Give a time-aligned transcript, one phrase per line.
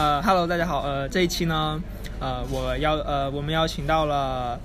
[0.00, 1.78] 呃，Hello，大家好，呃，这一期呢，
[2.20, 4.58] 呃，我邀呃，我们邀请到了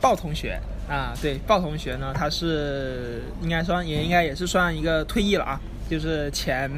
[0.00, 6.70] 鲍同学啊，对，鲍同学呢，他是应该算也应该也是算一个退役了啊，就是前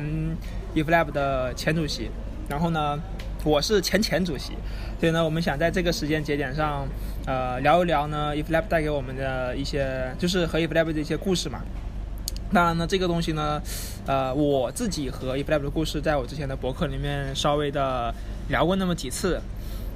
[0.74, 2.10] Iflab 的前主席，
[2.48, 2.98] 然后呢，
[3.44, 4.54] 我是前前主席，
[4.98, 6.88] 所以呢，我们想在这个时间节点上，
[7.26, 11.60] 呃，聊一聊呢，Iflab 带给我们的一些，就是和 Iflab 的一些故事嘛。
[12.52, 13.62] 当然呢，这个东西呢，
[14.06, 18.12] 呃，我自己和 eFlab 的故事，在我之前的博客里面稍微的
[18.48, 19.40] 聊过那么几次，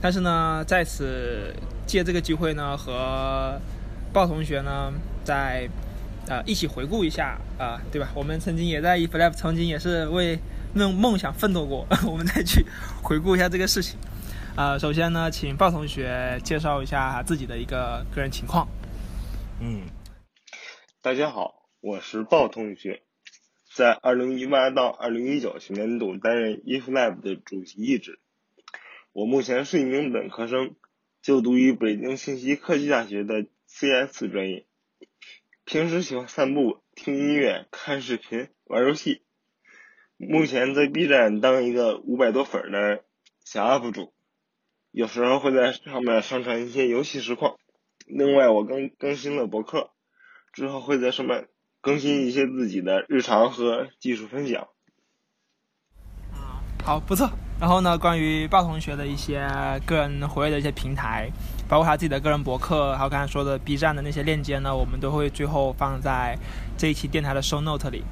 [0.01, 1.53] 但是呢，在此
[1.87, 3.61] 借这个机会呢，和
[4.13, 4.93] 鲍同学呢，
[5.25, 5.69] 在
[6.29, 8.09] 呃一起回顾一下啊、对吧？
[8.15, 10.39] 我们曾经也在 eFlab 曾经也是为
[10.75, 12.65] 那种梦想奋斗过，我们再去
[13.03, 13.99] 回顾一下这个事情。
[14.55, 18.69] 啊、首先呢，请鲍同学介绍一下自己的一个个人情况。
[19.59, 19.83] 嗯，
[21.03, 21.53] 大家好，
[21.87, 23.03] 我是鲍同学，
[23.75, 28.19] 在二零一八到二零一九学年度担任 If Lab 的主席一职。
[29.13, 30.77] 我目前是一名本科生，
[31.21, 34.65] 就读于北京信息科技大学的 CS 专业。
[35.67, 39.21] 平时喜欢散步、听音乐、看视频、玩游戏。
[40.17, 43.05] 目前在 B 站当一个五百多粉的
[43.45, 44.15] 小 UP 主，
[44.91, 47.59] 有时候会在上面上传一些游戏实况。
[48.07, 49.91] 另外，我更更新了博客，
[50.51, 51.47] 之后会在上面
[51.85, 54.67] 更新一些自己的日常和技术分享。
[56.83, 57.29] 好，不错。
[57.61, 59.47] 然后呢，关于鲍同学的一些
[59.87, 61.31] 个人活跃的一些平台，
[61.69, 66.37] 包括他自己的个人博客，还有刚才说的 B 站的那些链接呢，我们都会最后放在
[66.77, 68.03] 这一期电台的 show note 里。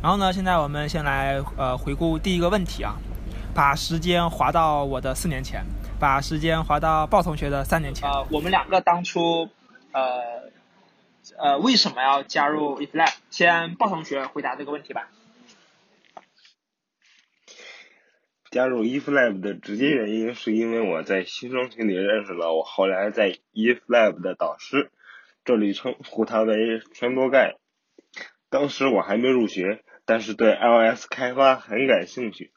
[0.00, 2.94] 然后呢，现在我们先来呃回顾第一个问题啊，
[3.54, 5.64] 把时间划到我的四年前，
[5.98, 8.08] 把时间划到鲍同学的三年前。
[8.08, 9.48] 呃，我们两个当初
[9.92, 10.20] 呃
[11.38, 13.12] 呃为什么要加入 eFlab？
[13.30, 15.10] 先鲍同学回答这个问题吧。
[18.50, 24.90] 加入 eFlab 的直接原因是因为我在新生群里认识了我后来在 eFlab 的导师，
[25.44, 27.56] 这里称呼他为传播盖。
[28.48, 32.52] 当时我还没入学，但是对 iOS 开发很感兴趣。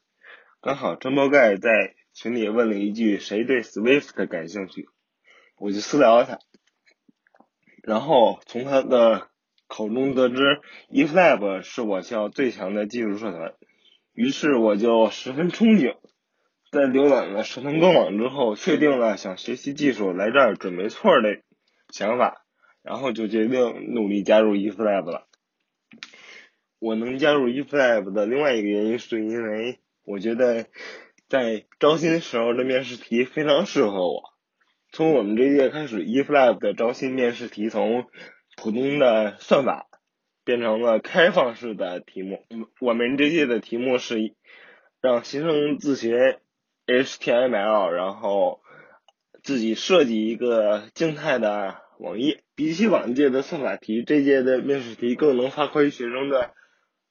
[0.61, 4.87] 刚好传播盖在群里问了一句：“谁对 Swift 感兴趣？”
[5.57, 6.39] 我就私聊他，
[7.83, 9.27] 然后从他的
[9.67, 13.53] 口中得知 eFlab 是我校最强的技术社团。
[14.13, 15.95] 于是我就十分憧憬，
[16.71, 21.41] 在浏览了社团官网之后，确定了想学习技术来这儿准没错的
[21.89, 22.43] 想法，
[22.83, 25.27] 然后就决定努力加入 eFlab 了。
[26.79, 30.65] 我能加入 eFlab 的另外一个原因，是因为我觉得
[31.27, 34.23] 在招新时候的面试题非常适合我。
[34.91, 38.05] 从我们这届开始，eFlab 的招新面试题从
[38.57, 39.85] 普通的算法。
[40.45, 42.43] 变成了开放式的题目。
[42.79, 44.33] 我们这届的题目是
[44.99, 46.39] 让新生自学
[46.87, 48.61] HTML，然后
[49.43, 52.41] 自己设计一个静态的网页。
[52.55, 56.55] 比起往届的算法题，这届的面试题更能发挥学生的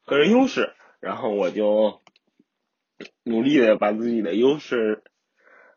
[0.05, 0.73] 个人优势。
[0.99, 2.01] 然后我就
[3.23, 5.05] 努力的把自己的优势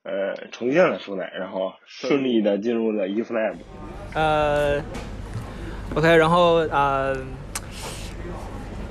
[0.03, 3.55] 呃重现了出来，然后顺利的进入了 eFlab。
[4.13, 4.81] 呃
[5.95, 7.15] ，OK，然后呃。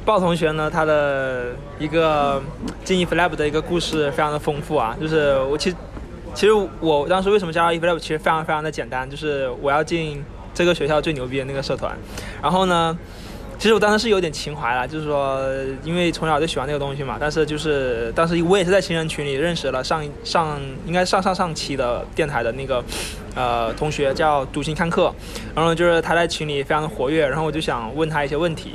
[0.03, 2.43] 鲍同学呢，他的一个
[2.83, 5.77] 进 eFlab 的一个故事非常的丰富啊，就是我其实
[6.35, 11.97] 其实我当时为什么加入 eFlab，其实非常非常的简单，就是我要进这个学校最牛逼的那个社团，
[12.43, 12.99] 然后呢，
[13.61, 15.39] 其实我当时是有点情怀了，就是说
[15.85, 22.83] 因为从小就喜欢那个东西嘛，但是就是当时我也是在情人群里认识了上上应该上上上期的电台的那个
[23.35, 25.15] 呃同学叫独行看客，
[25.55, 28.73] 然后就是他在群里非常活跃，然后我就想问他一些问题。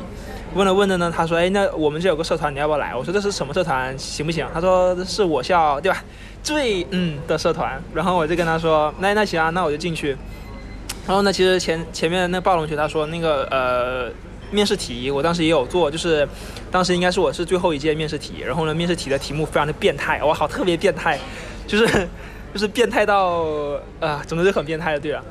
[0.54, 6.02] 问了问的呢，他说：“哎，那我们这有个社团，你要不要来？”我说：“这是什么社团，行不行？”他说：“是我校对吧？
[6.42, 10.16] 最嗯的社团。”然后我就跟他说：“那那行啊，那我就进去。”
[11.06, 14.10] 然后呢，其实前前面那暴龙学他说那个呃
[14.52, 16.28] 面试题，我当时也有做，就是
[16.72, 21.20] 当时应该是我是最后一届面试题，然后呢面试题的题目非常的变态，哇好特别变态，
[21.68, 21.86] 就是
[22.54, 23.44] 就是变态到
[24.00, 25.24] 啊，总之就很变态的，对了。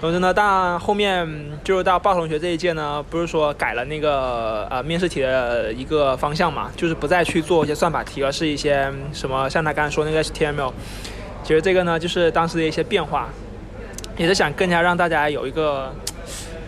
[0.00, 1.24] 总之呢，当然后面
[1.62, 10.72] 就是到鲍同学这一届呢，不是说改了那个呃面试题的一个方向嘛，就是不再去做一些算法题，而是一些什么像他刚才说那个 HTML。
[11.44, 13.28] 其实这个呢，就是当时的一些变化，
[14.16, 15.94] 也是想更加让大家有一个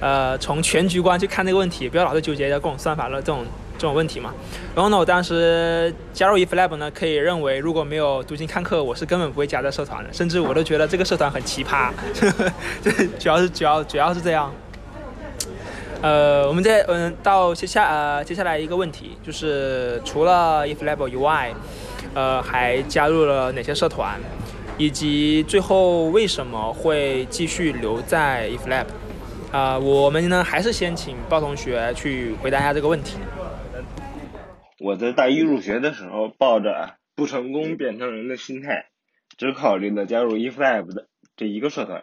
[0.00, 3.44] 呃从全局观去看这个问题，不要老是纠结各种算法的这种
[3.76, 4.32] 这种问题嘛。
[4.74, 11.90] 然后呢，我当时加入 eFlab 呢，可以认为如果没有读经看课，我是根本不会加在社团的，甚至我都觉得这个社团很奇葩。
[12.82, 14.52] 这 主要是主要主要是这样。
[16.02, 21.50] 呃，我们再嗯到接下呃接下来一个问题，就是除了 eFlab 以外，
[22.12, 24.20] 呃，还加入了哪些社团，
[24.76, 28.84] 以及最后为什么会继续留在 eFlab？
[29.54, 33.20] 啊，我们呢还是先请鲍同学去回答一下这个问题。
[34.80, 38.86] 我在大一入学的时候，抱着不成功变成人的心态，
[39.38, 41.06] 只考虑了加入 eFlab 的
[41.36, 42.02] 这一个社团。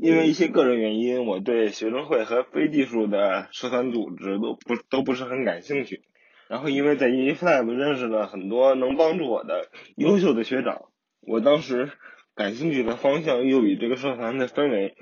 [0.00, 6.02] 因为一些个人原因，我对学生会和非技术的社团组织都不都不是很感兴趣。
[6.46, 10.82] 然后因为在 eFlab 认识了很多能帮助我的优秀的学长，
[11.20, 11.90] 我当时
[12.36, 14.94] 感兴趣的方向又与这个社团的氛围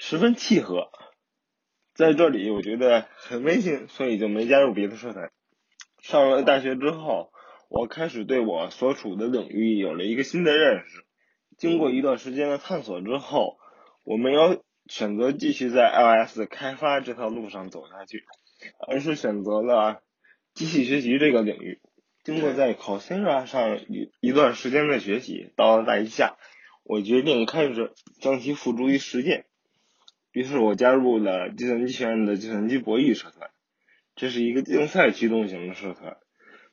[0.00, 0.92] 十分契合，
[1.92, 5.32] 在这里我觉得很温馨，所以就没加入别的社团。
[6.00, 7.32] 上了大学之后，
[7.68, 11.04] 我开始对我所处的领域有了一个新的认识。
[11.56, 13.58] 经过一段时间的探索之后，
[14.04, 18.22] 我没有选择继续在 iOS 开发这条路上走下去，
[18.86, 20.00] 而是选择了
[20.54, 21.80] 机器学习这个领域。
[22.22, 26.36] 经过在 Coursera 上一一段时间的学习，到了大一下，
[26.84, 29.46] 我决定开始将其付诸于实践。
[30.38, 33.50] 于是我加入了计算机学院的计算机博弈社团，
[34.14, 36.16] 这是一个竞赛驱动型的社团。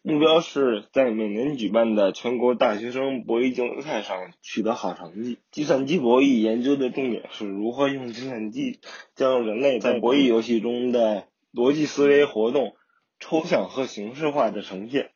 [0.03, 5.39] 目标是在每年举办的全国大学生博弈竞赛上取得好成绩。
[5.49, 8.81] 计算机博弈研究的重点是如何用计算机
[9.15, 12.75] 将人类在博弈游戏中的逻辑思维活动
[13.19, 15.09] 抽象和形式化的呈现。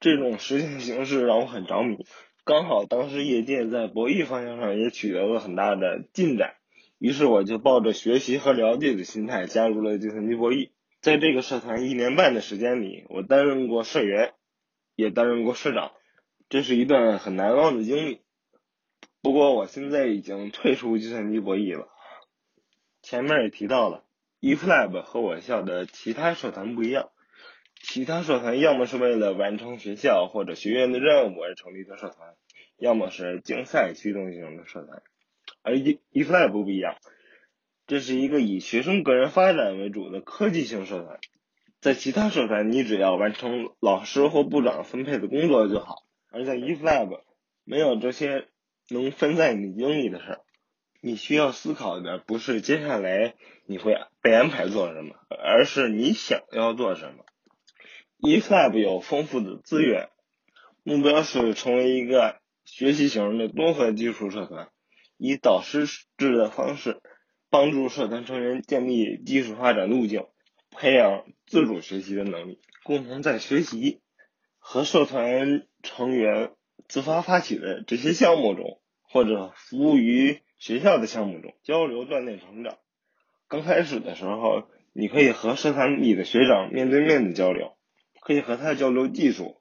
[0.00, 2.04] 这种实现形式让我很着迷。
[2.44, 6.54] 刚好当时业界在博弈方向上也取得了很大的进展，
[7.02, 10.70] 于是我就抱着学习和了解的心态加入了计算机博弈。
[11.00, 14.34] 在这个社团一年半的时间里，我担任过社员，
[14.94, 15.90] 也担任过社长，
[16.48, 18.20] 这是一段很难忘的经历。
[19.20, 21.88] 不过我现在已经退出计算机博弈了。
[23.02, 24.04] 前面也提到了
[24.40, 27.10] ，eFlab 和我校的其他社团不一样，
[27.82, 32.36] 其他社团要么是为了完成学校或者学院的任务而成立的社团，
[32.78, 35.02] 要么是竞赛驱动型的社团，
[35.62, 36.96] 而 e eflab 不一样。
[37.86, 41.18] 这是一个以学生个人发展为主的科技型社团，
[41.80, 47.20] 在其他社团，你只要完成老师或部长分配的工作就好；而在 eFlab，
[47.64, 48.46] 没有这些
[48.88, 50.40] 能分散你精力的事儿。
[51.00, 53.34] 你需要思考的不是接下来
[53.66, 57.24] 你会被安排做什么，而是你想要做什么。
[58.20, 60.08] eFlab 有丰富的资源，
[60.84, 64.68] 目标是成为一个学习型的综合技术社团，
[65.22, 65.86] 以导师
[66.18, 67.00] 制的方式。
[67.48, 70.24] 帮助社团成员建立技术发展路径，
[70.70, 74.00] 培养自主学习的能力，共同在学习
[74.58, 76.52] 和社团成员
[76.88, 82.78] 自发发起的这些项目中，或者服务于学校的项目中交流锻炼成长。
[83.48, 87.76] 刚开始的时候，你可以和社团里的学长面对面的交流，
[88.22, 89.60] 可以和他交流技术，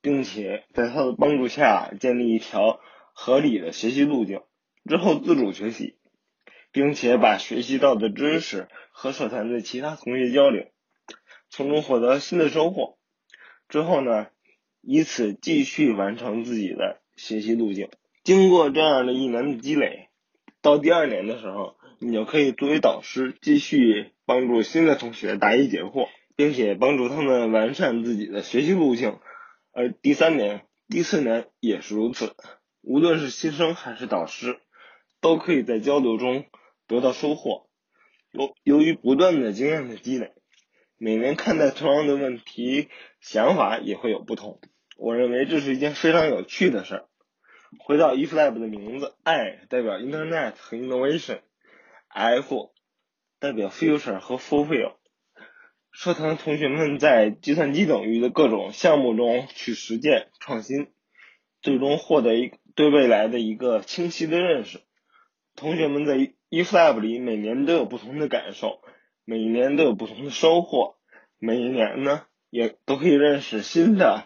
[0.00, 2.80] 并且在他的帮助下建立一条
[3.12, 4.40] 合理的学习路径，
[4.86, 5.96] 之后自主学习。
[6.72, 10.66] 并且把学习到的知识和社团的其他同学交流，
[11.48, 12.98] 从中获得新的收获。
[13.70, 14.26] 之后呢，
[14.82, 17.88] 以此继续完成自己的学习路径。
[18.24, 20.10] 经过这样的一年的积累，
[20.60, 29.18] 到第二年的时候，你就可以作为导师继续帮助新的同学答疑解惑，并且帮助他们完善自己的学习路径。
[29.72, 32.34] 而第三年、第四年也是如此。
[32.82, 34.60] 无论是新生还是导师，
[35.26, 36.44] 都可以在交流中。
[36.88, 37.66] 得到收获，
[38.30, 40.30] 由由于不断的经验的积累，
[40.98, 42.88] 每年看待同样的问题，
[43.20, 44.60] 想法也会有不同。
[44.96, 47.08] 我认为这是一件非常有趣的事儿。
[47.80, 52.72] 回到 eFlab 的名字，I 代表 Internet 和 Innovation，F
[53.40, 54.92] 代表 Future 和 Fulfill。
[55.90, 60.92] 社团同学们在计算机领域的各种项目中去实践创新，
[61.62, 64.82] 最终获得一对未来的一个清晰的认识。
[65.56, 68.80] 同学们在 eFlab 里每年都有不同的感受，
[69.24, 70.96] 每一年都有不同的收获，
[71.38, 74.24] 每一年呢也都可以认识新的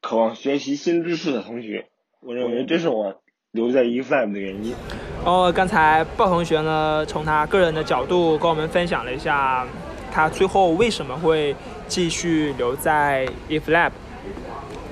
[0.00, 1.86] 渴望学习新知识的同学。
[2.20, 3.22] 我认为这是我
[3.52, 4.74] 留在 eFlab 的原因。
[5.24, 9.64] 哦，刚才鲍同学呢从他个人的角度跟我们分享了一下
[10.10, 11.54] 他最后为什么会
[11.86, 13.92] 继续留在 eFlab。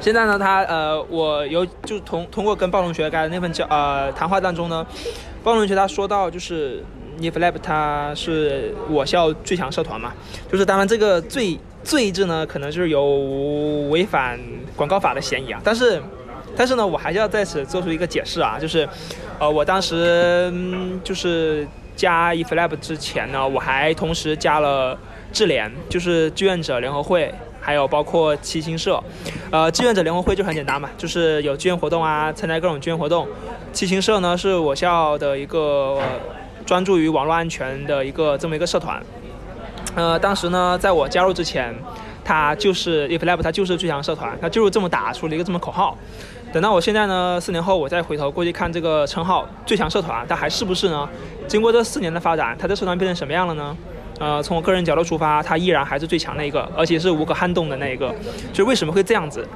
[0.01, 4.87] 现在呢，他呃，我有就通通过跟鲍同学开的那份交呃谈话当中呢。
[5.43, 6.83] 包同学他说到，就是
[7.21, 10.13] ，iflab 他是我校最强社团嘛，
[10.51, 13.05] 就是当然这个“最”“最”字呢，可能就是有
[13.91, 14.39] 违反
[14.77, 15.61] 广告法的嫌疑啊。
[15.65, 16.03] 但是，
[16.55, 18.87] 但是呢，我还是要在此做出一个解释啊，就是，
[19.39, 20.53] 呃，我当时
[21.03, 21.67] 就是
[21.97, 24.99] 加 iflab 之前呢，我还同时加了
[25.33, 29.03] 智联，就是志愿者联合会还有包括七星社。
[29.51, 33.27] 呃，志愿者联合会就很简单嘛，就是有志愿活动啊，参加各种志愿活动。
[33.73, 36.01] 七星社呢是我校的一个
[36.65, 39.03] 专注于网络安全的一个这么一个社团。
[39.95, 41.75] 呃，当时呢，在我加入之前，
[42.25, 45.97] 它就是 IfLab，它就是最强社团，它就是这么打出了一个这么口号。
[46.53, 51.09] 等到我现在呢，四年后我再回头过去看这个称号“最强社团”，它还是不是呢？
[51.47, 53.77] 经过这四年的发展，它的社团变成什么样了呢？
[54.21, 58.15] 呃，从我个人角度出发，它依然还是最强的一个，而且是无可撼动的那一个。
[58.53, 59.49] 就为什么会这样子？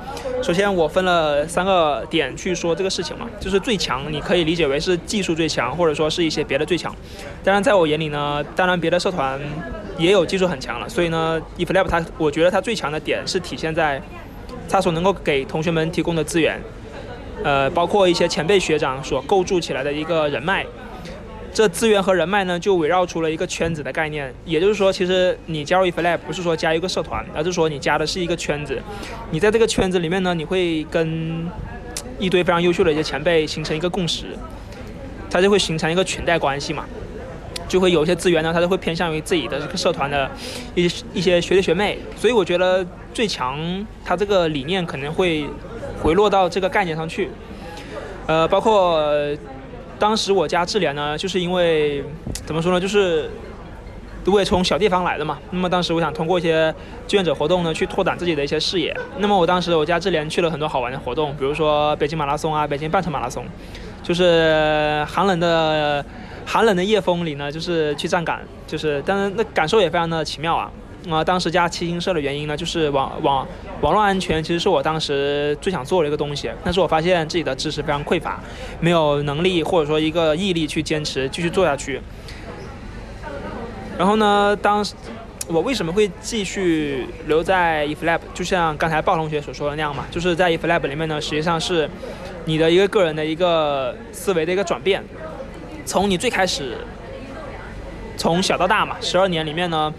[0.42, 6.90] 首先，我分了三个点去说这个事情嘛，就是最强，你可以理解为是技术最强，或者说是一些别的最强。
[7.44, 9.38] 当然，在我眼里呢，当然别的社团
[9.98, 10.88] 也有技术很强了。
[10.88, 14.00] 所以呢，IfLab 它，我觉得它最强的点是体现在
[14.66, 16.58] 它所能够给同学们提供的资源。
[17.42, 20.64] 呃，包括一些前辈学长所构筑起来的一个人脉，
[21.54, 24.34] 这资源和人脉呢，就围绕出了一个圈子的概念。
[24.44, 28.76] 也就是说，其实你加入 IfLab 不是说加一个社团，而是说你加的是一个圈子。
[29.30, 31.48] 你在这个圈子里面呢，你会跟
[32.18, 34.26] 一堆非常优秀的一些前辈形成一个共识，
[35.30, 36.84] 它就会形成一个裙带关系嘛，
[37.68, 40.28] 就会有一些资源呢，它就会偏向于自己的这个社团的
[40.74, 41.98] 一些一些学弟学妹。
[42.16, 42.84] 所以我觉得
[43.14, 43.58] 最强，
[44.04, 45.46] 它这个理念可能会。
[46.02, 47.30] 回落到这个概念上去，
[48.26, 49.00] 呃，包括
[50.04, 52.04] 当时我加智联呢，就是因为
[52.44, 53.30] 怎么说呢，就是
[54.26, 55.38] 我也从小地方来的嘛。
[55.50, 56.70] 那么当时我想通过一些
[57.08, 58.94] 志愿者活动呢，去拓展自己的一些视野。
[59.16, 63.46] 那么我当时我加智联去了很多好玩的活动，比如说北京马拉松啊，北京半程马拉松，
[64.02, 66.04] 就是寒冷的
[66.44, 70.70] 寒冷的夜风里呢，就是去站岗，就是但是那感受也非常的奇妙啊。
[71.10, 73.46] 啊，当时加七星社的原因呢，就是网网
[73.82, 76.50] 网络安全，其实是我当时最想做的一个东西。
[76.64, 78.40] 但是我发现自己的知识非常匮乏，
[78.80, 82.00] 没有能力或者说一个毅力去坚持继续做下去。
[83.98, 84.82] 然后呢，当
[85.46, 88.20] 我为什么会继续留在 IfLab？
[88.32, 91.86] 就像刚才鲍同学所说的那样嘛，就是在 IfLab 里面呢，实际上是
[92.46, 95.04] 你的一个个人的一个思维的一个转变，
[95.84, 96.78] 从你最开始
[98.16, 99.92] 从小到大嘛，十二年里面呢。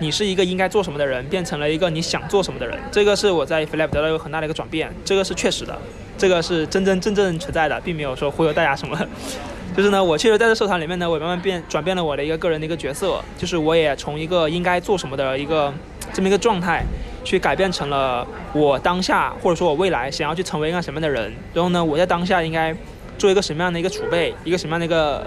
[0.00, 5.76] 你是一个应该做什么的人，变成了一个你想做什么的人，这个是我在 FLAB 得到一个很大的一个转变，这个是确实的，
[6.16, 8.96] 这个是真真正正存在的，并没有说忽悠大家什么。
[9.76, 15.72] 就是呢，我确实在这社团里面呢，我慢慢变转变了我的一个个人的一个角色，就是我也从一个应该做什么的一个
[16.12, 16.84] 这么一个状态，
[17.24, 22.74] 去改变成了我当下或者说我未来想要去成为一个什么样的人，然后呢，我在当下应该
[23.18, 25.24] 做一个什么样的一个储备，一个什么样的一个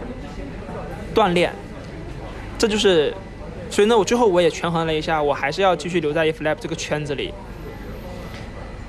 [1.13, 1.53] 锻炼，
[2.57, 3.13] 这就是。
[3.71, 7.33] 所以呢，我最后我也权衡了一下，我还是要继续留在 IfLab 这个圈子里。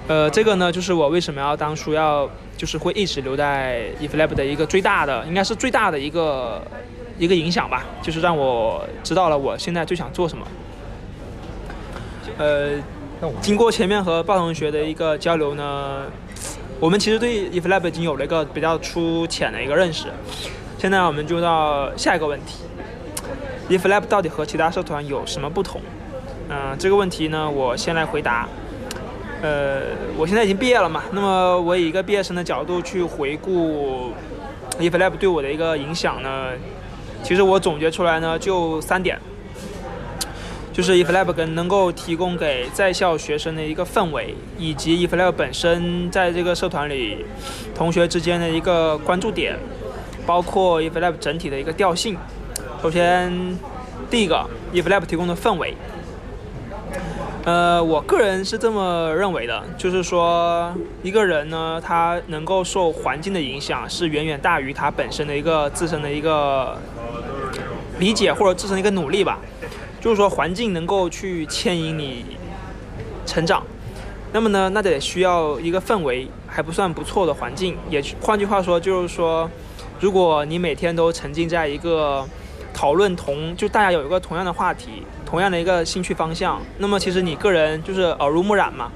[0.08, 6.60] 呃，这个呢，就是我为什么要当初要就是会一直留在 IfLab 的一个最大的，应该是最大的一个
[7.16, 10.44] 一个影响吧，就是让我知道了我现在最想做什么。
[12.38, 12.72] 呃，
[13.40, 16.02] 经过前面和鲍同学的一个交流呢，
[16.80, 20.08] 我们其实对 IfLab 已经有了一个比较粗浅的一个认识。
[20.76, 22.64] 现在我们就到下一个问题。
[23.68, 25.80] IfLab 到底和其他社团有什么不同？
[26.48, 28.48] 嗯，这个问题呢，我先来回答。
[29.40, 29.80] 呃，
[30.16, 34.12] 我现在已经毕业了嘛，那么我以一个毕业生的角度去回顾
[34.78, 36.50] IfLab 对我的一个影响呢，
[37.22, 39.18] 其实我总结出来呢就三点，
[40.72, 47.24] 就是 IfLab 跟能够提供给在校学生的一个氛围，以及 IfLab 本身在这个社团里
[47.74, 49.56] 同学之间的一个关注点，
[50.24, 52.16] 包括 IfLab 整体的一个调性。
[52.82, 53.32] 首先，
[54.10, 55.76] 第一个，IfLab 提供的氛围，
[57.44, 60.74] 呃，我个人是这么认为的，就是说，
[61.04, 66.76] 一个人呢，他能够受环境的影响，是远远大于他本身的一个自身的一个
[68.00, 69.38] 理解或者自身的一个努力吧。
[70.00, 72.24] 就是说，环境能够去牵引你
[73.24, 73.62] 成长，
[74.32, 77.76] 那么呢，那得需要一个氛围还不算不错的环境。
[77.88, 79.48] 也换句话说，就是说，
[80.00, 82.26] 如果你每天都沉浸在一个
[82.72, 88.90] 讨论同就大家有一个同样的话题，同样的一个兴趣方向，那么其实你个人就是耳濡目染嘛，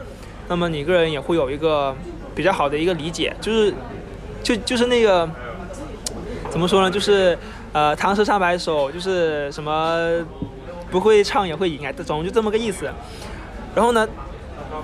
[0.48, 1.94] 那么你个人也会有一个
[2.34, 3.72] 比较好的一个理解，就是
[4.42, 5.28] 就就是那个
[6.50, 7.38] 怎么说呢，就是
[7.72, 10.24] 呃唐诗三百首，就是什么
[10.90, 12.90] 不会唱也会赢啊，总就这么个意思。
[13.74, 14.08] 然后呢，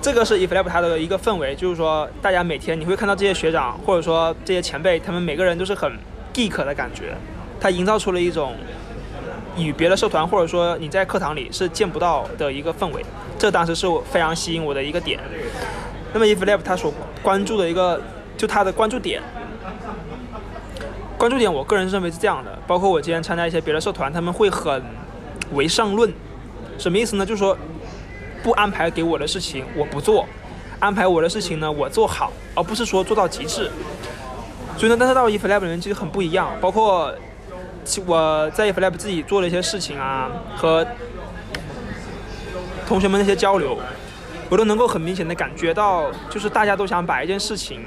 [0.00, 5.90] 这个是 IfLab 它的一个氛围，就是说大家每天你会看到这些学长或者说这些前辈，他们每个人都是很
[6.32, 7.14] geek 的感觉，
[7.60, 8.54] 他营造出了一种。
[9.56, 13.04] 与别的社团或者说你在课堂里是见不到的一个氛围，
[13.38, 15.20] 这当时是我非常吸引我的一个点。
[16.12, 16.92] 那么 IfLab 它所
[17.22, 18.00] 关注的一个，
[18.36, 19.22] 就它的关注点，
[21.16, 22.58] 关注点我个人认为是这样的。
[22.66, 24.82] 包括我今天参加一些别的社团，他们会很
[25.52, 26.12] 唯上论，
[26.78, 27.24] 什么意思呢？
[27.24, 27.56] 就是说
[28.42, 30.26] 不安排给我的事情我不做，
[30.80, 33.70] 安排我的事情呢我做好，而不是说做到极致。
[34.76, 37.14] 所以呢，但是到 eFlab 里面其实很不一样，包括
[38.06, 40.86] 我在 f l a b 自己做的一些事情啊，和
[42.86, 43.78] 同学们那些交流，
[44.48, 47.82] 我都能够很明显的感觉到，就是大家都想把一件事情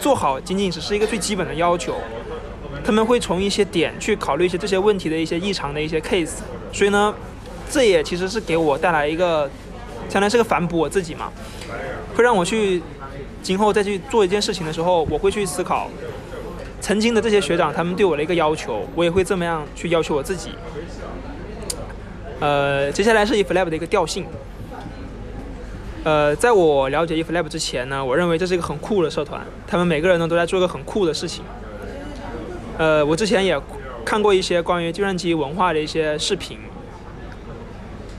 [0.00, 1.96] 做好，仅仅只是一个最基本的要求。
[2.82, 6.36] 他们会从一些点去考虑一些这些问题的一些异常的一些 case，
[6.72, 7.14] 所以呢，
[7.68, 9.50] 这也其实是给我带来一个，
[10.08, 11.30] 相当于是个反哺我自己嘛，
[12.14, 12.80] 会让我去
[13.42, 15.90] 今后再去做一件事情的时候，我会去思考
[16.80, 20.50] 曾经的这些学长他们对我的一个要求，我也会这么样去要求我自己。
[22.40, 24.24] 呃，接下来是 eFlab 的一个调性。
[26.02, 31.44] 呃，在我了解 eFlab 之前呢，我认为这是一个很酷的社团，他们每个人呢都在做一个很酷的事情。
[32.78, 33.60] 呃，我之前也
[34.02, 36.58] 看过一些关于计算机文化的一些视频。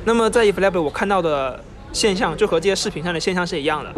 [0.05, 1.59] 那么在 eFlab 我看到的
[1.91, 3.91] 现象，就和这些视频上的现象是一样的，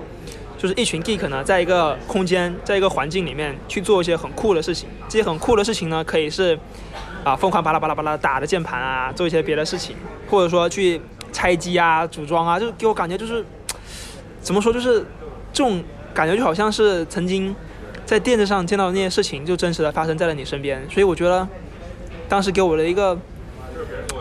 [0.63, 4.88] 就是一群 geek 呢，在一个空间，在一个环境里面去做一些很酷的事情。
[5.10, 6.58] 这些很酷的事情呢，可以是
[7.25, 9.98] 啊疯狂巴拉巴拉巴拉打着键盘啊，做一些别的事情，
[10.29, 11.01] 或者说去
[11.34, 13.46] 拆机啊、组装啊，就给我感觉就是
[14.39, 15.01] 怎么说，就是
[15.51, 17.53] 这种感觉就好像是曾经。
[18.05, 21.48] 在电视上见到的那些事情，就真实的发生在了你身边，所以我觉得，
[22.27, 23.17] 当时给我的一个，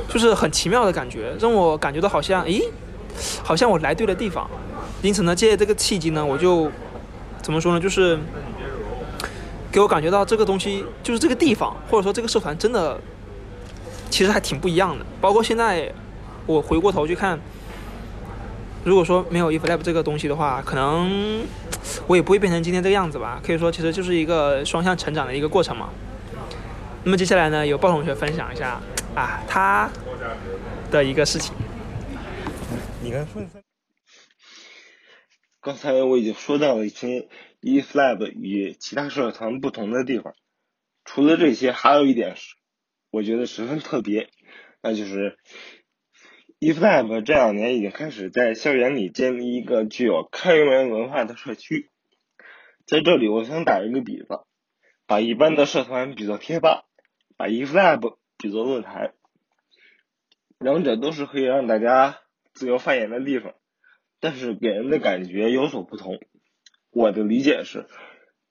[0.09, 2.63] 就是很奇妙的感觉，让我感觉到好像，咦，
[3.43, 4.49] 好像我来对了地方。
[5.03, 6.71] 因此呢，借这个契机呢，我就
[7.43, 8.19] 怎么说呢，就是
[9.71, 12.99] 给我感觉到这个东西，就是这个地方，或者说这个社团，真的
[14.09, 15.05] 其实还挺不一样的。
[15.21, 15.93] 包括现在
[16.47, 17.39] 我回过头去看，
[18.85, 21.43] 如果说没有 eFlab 这个东西的话，可能。
[22.07, 23.41] 我也不会变成今天这个样子吧？
[23.45, 25.89] 可以说，其实就是一个双向成长的一个过程嘛。
[27.03, 28.81] 那么接下来呢，由鲍同学分享一下
[29.17, 29.91] 啊，他
[30.93, 31.53] 的一个事情。
[33.03, 33.62] 你刚说。
[35.63, 37.29] 刚才我已经说到了一些
[37.61, 40.35] eFlab 与其他社团不同的地方。
[41.05, 42.57] 除了这些，还有一点是，
[43.13, 44.29] 我觉得十分特别，
[44.83, 45.39] 那就是。
[46.59, 51.91] eFlab 这两年已经开始在校园里建立一个具有开源文化的社区。
[52.85, 54.45] 在这里，我想打一个比方，
[55.07, 56.85] 把一般的社团比作贴吧，
[57.37, 59.15] 把 eFlab 比作论坛，
[60.59, 62.19] 两者都是可以让大家
[62.53, 63.55] 自由发言的地方，
[64.23, 66.21] 但是给人的感觉有所不同。
[66.93, 67.87] 我的理解是，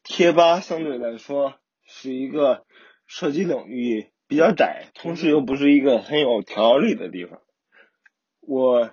[0.04, 1.54] 贴吧相对来说
[1.86, 2.66] 是一个
[3.08, 7.40] 涉及领域比较窄，同时又不是一个很有条理的地方。
[8.42, 8.92] 我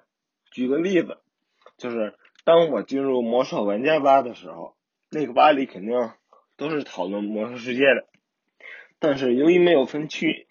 [0.53, 1.19] 举个例子，
[1.79, 2.15] 就是
[2.45, 4.77] 当我进入魔兽玩家吧的时候，
[5.11, 6.13] 那个吧里肯定
[6.57, 8.07] 都是讨论魔兽世界的，
[9.01, 10.47] 但是由于没有分区，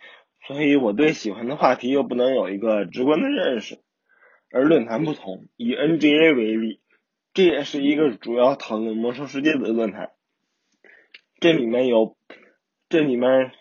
[0.46, 3.82] 所以我对喜欢的话题又不能有一个直观的认识。
[4.52, 6.82] 而论坛不同，以 NGA 为例，
[7.34, 10.12] 这也是一个主要讨论魔兽世界的论坛，
[11.40, 12.18] 这里面有，
[12.90, 13.52] 这里面，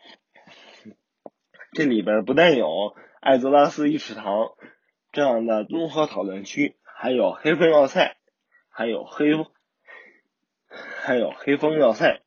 [1.73, 4.51] 这里边不但有艾泽拉斯一池塘。
[5.13, 8.19] 这样的综合讨论区，还有黑风要塞，
[8.69, 9.33] 还有黑，
[10.69, 12.21] 还有黑风要塞，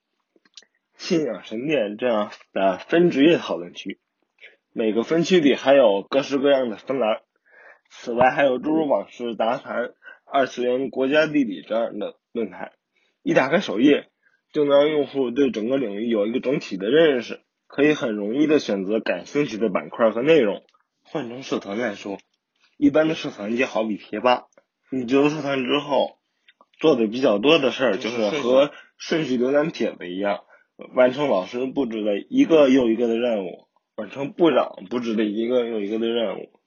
[0.95, 3.99] 信仰神殿这样的分职业讨论区。
[4.73, 7.21] 每个分区里还有各式各样的分栏。
[7.89, 9.91] 此外，还有诸如往事杂谈、
[10.25, 12.71] 二次元国家地理这样的论坛。
[13.23, 14.10] 一打开首页，
[14.54, 20.63] 就能让用户对整个领域有一个整体的认识，可以很容易的选择感兴趣的板块和内容。
[21.04, 22.17] 换成社团来说。
[22.78, 24.45] 一般的社团就好比贴吧，
[24.89, 26.17] 你进入社团之后，
[26.80, 30.45] 做的比较多的事儿就是和顺序浏览帖子一样，
[30.95, 36.58] 完成老师布置的一个又一个的任务，完成部长布置的一个又一个的任务。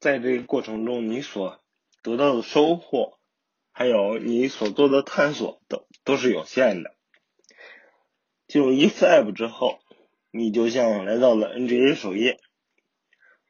[0.00, 1.60] 在这个过程中，你所
[2.02, 3.18] 得到的收获，
[3.70, 6.94] 还有你所做的探索都都是有限的。
[8.48, 9.78] 进入 eFlab 之后，
[10.32, 12.40] 你就像来到了 NGA 首页。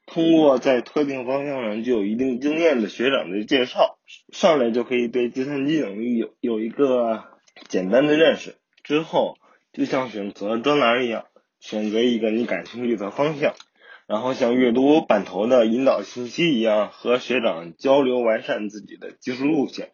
[0.06, 4.00] 通过在特定方向上具有一定经验的学长的介绍，
[4.32, 7.24] 上来就可以对计算机领域有有一个
[7.68, 8.56] 简单的认识。
[8.82, 9.38] 之后
[9.72, 11.26] 就像选择专栏一样，
[11.60, 13.54] 选择一个你感兴趣的方向，
[14.10, 19.92] 然后像阅读版头的引导信息一样，和学长交流完善自己的技术路线。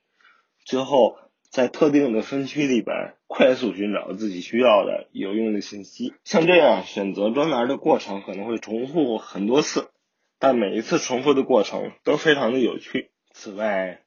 [0.64, 1.18] 最后
[1.50, 6.14] 在特定的分区里边快速寻找自己需要的有用的信息。
[6.24, 9.90] 像这样选择专栏的过程可能会重复很多次。
[10.38, 13.10] 但每一次重复的过程都非常的有趣。
[13.34, 14.00] 此外，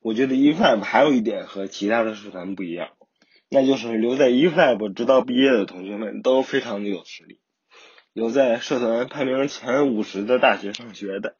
[0.00, 2.88] 我觉得 eFlab 还有一点和其他的社团不一样，
[3.50, 7.38] 那就是留在 eFlab 直到毕业的同学们都非常的有实力，
[8.14, 11.34] 有在社团排名前五十的大学上学的，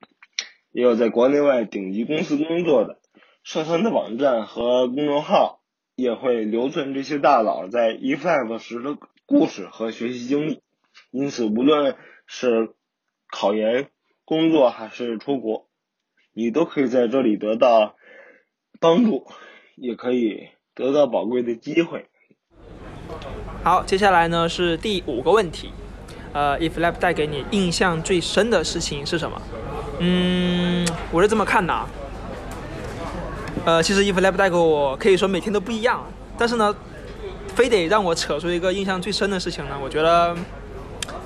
[0.72, 2.98] 也有在国内外顶级公司工作的。
[3.44, 5.60] 社团的网站和公众号
[5.94, 10.62] 也会留存这些大佬在 e f i v e 时的故事和学习经历，
[11.12, 11.94] 因此无论
[12.26, 12.74] 是
[13.30, 13.86] 考研、
[14.24, 15.68] 工作还是出国，
[16.32, 17.94] 你都可以在这里得到
[18.80, 19.28] 帮助，
[19.76, 22.06] 也可以得到宝贵的机会。
[23.62, 25.70] 好，接下来呢是第五个问题，
[26.34, 29.40] 呃，Iflab 带给你印象最深的事情是什么？
[30.00, 31.88] 嗯，我是这么看的啊。
[33.64, 36.04] 呃，其实 Iflab 带给我可以说每天都不一样，
[36.36, 36.74] 但是呢，
[37.54, 40.34] 非得让我扯出一个印象最深的事情呢，我觉得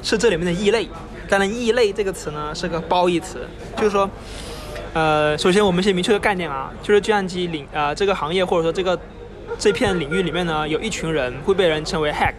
[0.03, 0.87] 是这里面的异类。
[1.27, 4.09] 当然，异类这个词呢是个褒义词，就是说，
[4.93, 8.99] 呃，首先我们先明确个概念啊，就是计算机领呃这个行业或者说这个
[9.59, 12.35] 这片领域里面呢，有一群人会被人称为 hack。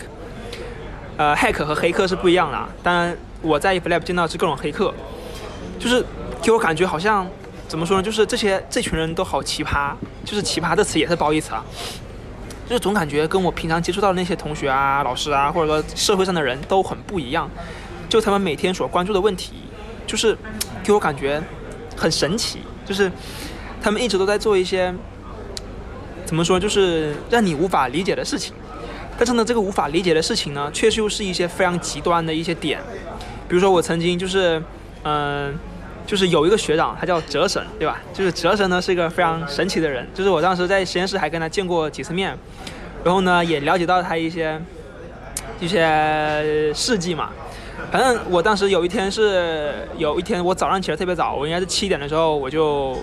[1.20, 2.58] 呃，hack 和黑客是不一样的。
[2.82, 4.94] 当然，我在 FLAP 见到是各种黑客，
[5.78, 6.02] 就是
[6.42, 7.28] 给我感觉好像。
[7.68, 8.02] 怎么说呢？
[8.02, 9.92] 就是这些这群人都好奇葩，
[10.26, 11.64] 就是奇葩的词也是褒义词啊。
[12.68, 17.48] 就是总感觉跟我平常接触到的那些同学啊、老师啊，或者说社会上的人都很不一样。
[18.08, 19.54] 就他们每天所关注的问题，
[20.08, 20.36] 就是
[20.84, 21.40] 给我感觉
[21.96, 22.60] 很神奇。
[22.86, 23.12] 就是
[23.84, 24.92] 他们一直都在做一些
[26.26, 28.56] 怎么说，就是让你无法理解的事情。
[29.20, 32.80] 但是呢，这个无法理解的事情呢，确实又是一些非常极端的一些点。
[33.48, 34.60] 比如说我曾经就是
[35.04, 35.54] 嗯。
[36.08, 38.02] 就是有一个学长，他叫哲神，对吧？
[38.12, 42.36] 就是哲神呢是一个非常神奇的人，就是我当时在实验室还跟他见过几次面，
[43.04, 44.60] 然后呢也了解到他一些
[45.60, 47.30] 一些事迹嘛。
[47.92, 52.98] 反正我当时有一天是有一天我早上起来特别早，我应该是七点的时候我就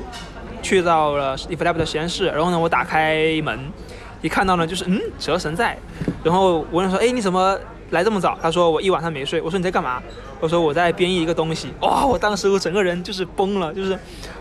[0.61, 3.57] 去到了 EFLAB 的实验室，然后呢我打开门
[4.27, 5.79] 一看到呢就是嗯蛇神在，
[6.23, 7.59] 然后我问说哎你怎么？
[7.91, 8.37] 来这么早？
[8.43, 9.41] 他说我一晚上没睡。
[9.41, 10.03] 我说你在干嘛？
[10.41, 11.69] 我说我在编译一个东西。
[11.83, 12.05] 哇！
[12.05, 13.97] 我当时我整个人就是崩了，就是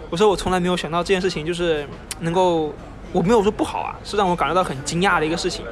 [0.10, 1.88] 我说我从来没有想到这件事情就是
[2.22, 2.74] 能够，
[3.12, 5.64] 我没有说不好啊，是让我感觉到很惊讶的一个事情。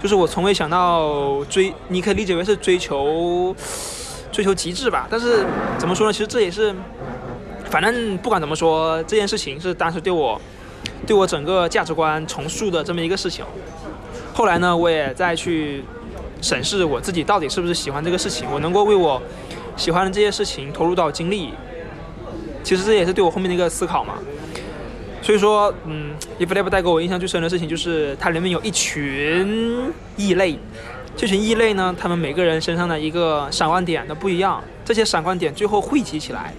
[0.00, 3.52] 就是我从未想到追，你可以理解为是追求
[4.30, 5.08] 追求极致吧。
[5.10, 5.44] 但是
[5.78, 6.12] 怎么说呢？
[6.12, 6.72] 其实这也是，
[7.64, 10.40] 反正不管怎么说，这件事情是当时对我
[11.06, 13.44] 对我整个价值观重塑的这么一个事情。
[14.32, 15.84] 后来呢，我也再去。
[16.42, 19.20] 审视我自己到底是不是喜欢这个事情，我能够为我
[19.76, 21.52] 喜欢的这些事情投入到精力，
[22.64, 24.14] 其实这也是对我后面的一个思考嘛。
[25.20, 30.58] 所以说，嗯，eFlap 带给我印象最深的事情就是它里面有一群异类，
[31.14, 36.54] 这群异类呢，他们每个人身上的一个闪光点都不一样，这些闪光点最后汇集起来，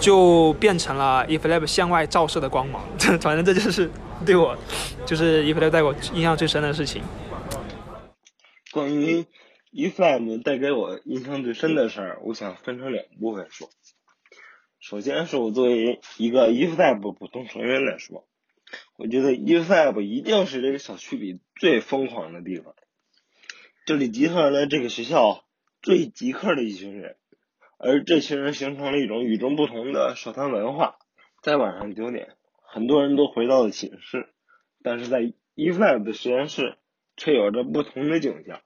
[0.00, 2.82] 就变成了 eFlap 向外照射的光芒。
[3.20, 3.90] 反正这就是
[4.24, 4.56] 对我，
[5.06, 7.02] 就是 eFlap 带我印象最深的事情。
[8.72, 9.24] 关于
[9.72, 13.68] eFlap 带给我印象最深的事儿，我想分成两部分说。
[14.80, 18.26] 首先是我作为一个 eFlap 普通成员来说，
[18.96, 22.74] 我觉得 eFlap 一定是这个小区里最疯狂的地方。
[23.84, 25.44] 这里集合了这个学校
[25.82, 27.16] 最极客的一群人，
[27.82, 30.96] 而这群人形成了一种与众不同的社团文化。
[31.42, 34.28] 在晚上九点，很多人都回到了寝室，
[34.82, 36.76] 但是在 eFlap 的实验室。
[37.16, 38.62] 却有着不同的景象。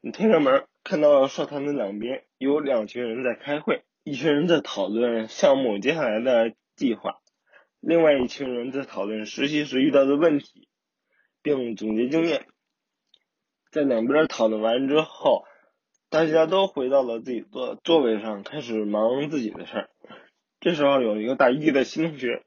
[0.00, 7.20] 你推开门，看到社团的两边有两群人在开会，一群人在讨论项目接下来的计划，
[7.80, 10.66] 另外一群人在讨论实习时遇到的问题，
[11.42, 12.46] 并总结经验。
[13.70, 15.44] 在两边讨论完之后，
[16.08, 19.90] 大家都回到了自己的座位上，开始忙自己的事儿。
[20.60, 22.44] 这时候，有一个大一的新同学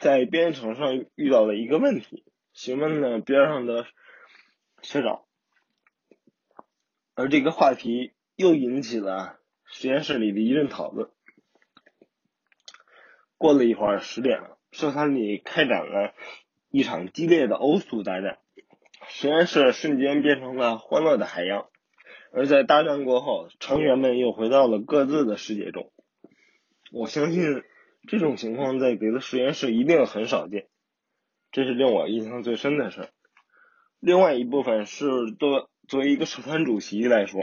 [0.00, 3.86] 在编程上遇到了一个问题，询问了边上的。
[4.82, 5.22] 学长，
[7.14, 11.08] 而这个话题又引起了实验室里的一阵讨论。
[13.38, 16.12] 过了一会儿，十点了，社团里开展了
[16.68, 18.40] 一场激烈的欧速大战，
[19.08, 21.66] 实验室瞬间变成了欢乐的海洋。
[22.36, 25.92] 而在大战过后，成员们又回到了各自的世界中。
[26.90, 27.62] 我相信
[28.08, 30.66] 这种情况在别的实验室一定很少见，
[31.52, 33.08] 这是令我印象最深的事。
[34.00, 37.42] 另外一部分是作作为一个社团主席来说，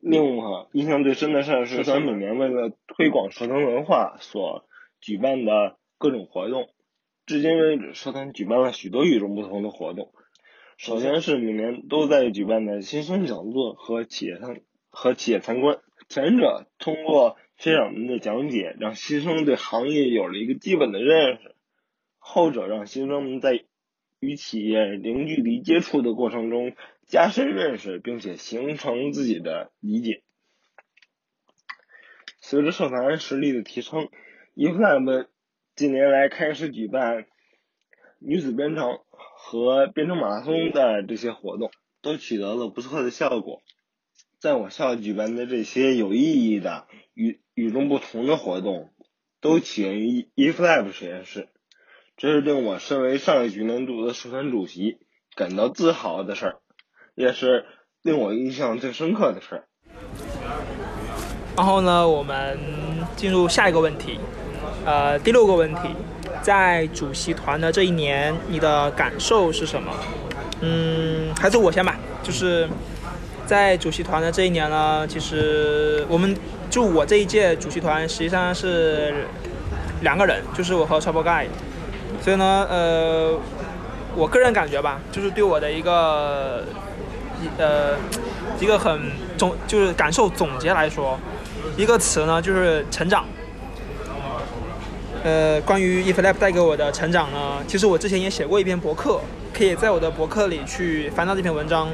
[0.00, 4.66] 令我印象最深的事是，社团每年为了推广社团文化所
[5.00, 6.68] 举办的各种活动。
[7.24, 10.12] 至今为止，社团举办了许多与众不同的活动。
[10.76, 14.60] 首先是每年都在举办的新生讲座和企业参
[14.90, 21.54] 和企业参观，前者通过学长们的讲解，让新生对行业有了一个基本的认识；
[22.18, 23.64] 后者让新生们在
[24.18, 26.74] 与企业零距离接触的过程中，
[27.06, 30.22] 加深认识，并且形成自己的理解。
[32.40, 34.08] 随着社团实力的提升
[34.56, 35.28] ，，eFlab
[35.76, 37.26] 近年来开始举办
[38.18, 39.00] 女子编程
[39.36, 41.70] 和编程马拉松的这些活动，
[42.02, 43.62] 都取得了不错的效果。
[44.40, 48.90] 在我校举办的这些有意义的、与与众不同的活动，
[49.40, 51.48] 都起源于 eFlab 实验室，
[52.16, 54.98] 这是令我身为上一局年度的社团主席
[55.34, 56.56] 感到自豪的事儿，
[57.14, 57.64] 也是
[58.02, 59.68] 令我印象最深刻的事儿。
[61.56, 62.58] 然后呢，我们
[63.16, 64.18] 进入下一个问题，
[64.84, 65.80] 呃，第六个问题，
[66.44, 69.90] 在主席团的这一年，你的感受是什么？
[70.60, 71.96] 嗯，还是我先吧。
[72.22, 72.68] 就是
[73.46, 76.36] 在主席团的这一年呢，其实我们
[76.68, 79.26] 就我这一届主席团实际上是
[80.02, 81.46] 两个人，就是我和 Trouble Guy。
[82.20, 83.40] 所以呢，呃，
[84.14, 86.62] 我个人感觉吧，就是对我的一个
[87.42, 87.96] 一呃
[88.60, 89.00] 一个很
[89.38, 91.18] 总就是感受总结来说，
[91.74, 93.24] 一个词呢就是成长。
[95.24, 99.18] 呃，关于 eFlab 带给我的成长呢，其实我之前也写过一篇博客，
[99.54, 101.88] 可以在我的博客里去翻到这篇文章。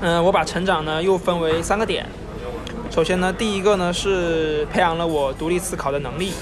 [0.00, 2.06] 嗯、我把成长呢又分为三个点。
[2.90, 6.32] 首先呢，第一个呢是培养了我独立思考的能力，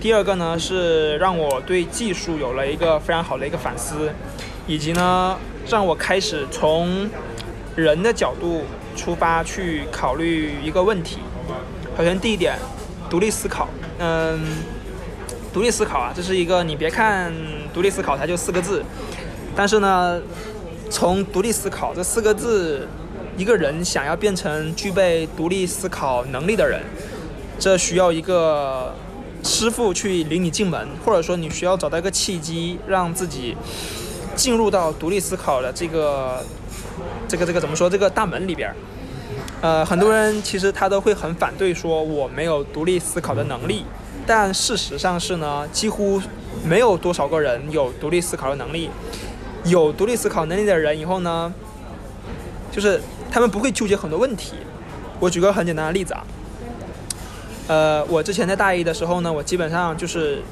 [0.00, 4.10] 第二个呢是让我对技术有了一个非常好的一个反思，
[4.66, 5.36] 以及呢
[5.68, 7.10] 让我开始从
[7.76, 8.62] 人的角度
[8.96, 11.18] 出发去考虑一个问题。
[11.98, 12.56] 首先第一点，
[13.10, 13.68] 独立思考。
[13.98, 14.40] 嗯，
[15.54, 17.32] 独立思考啊，这是一个你别看
[17.72, 18.82] 独立思考它就四个字，
[19.54, 20.20] 但是呢，
[20.90, 22.88] 从独立思考这四个字，
[23.36, 26.82] 一个人想要变成具备独立思考能力的人，
[27.56, 28.92] 这需要一个
[29.44, 33.56] 师傅去领你进门，或者说你需要找到一个契机，让自己
[34.34, 36.44] 进入到独立思考的这个
[37.28, 38.74] 这个这个怎么说这个大门里边。
[39.60, 43.84] 呃，很多人其实他都会很反对说我没有独立思考的能力，
[44.26, 46.20] 但事实上是呢，几乎
[46.64, 48.90] 没有多少个人有独立思考的能力。
[49.64, 51.52] 有独立思考能力的人以后呢，
[52.70, 54.54] 就是他们不会纠结很多问题。
[55.18, 56.24] 我举个很简单的例子啊，
[57.68, 60.42] 呃，我之前在大一的时候呢，我基本上就是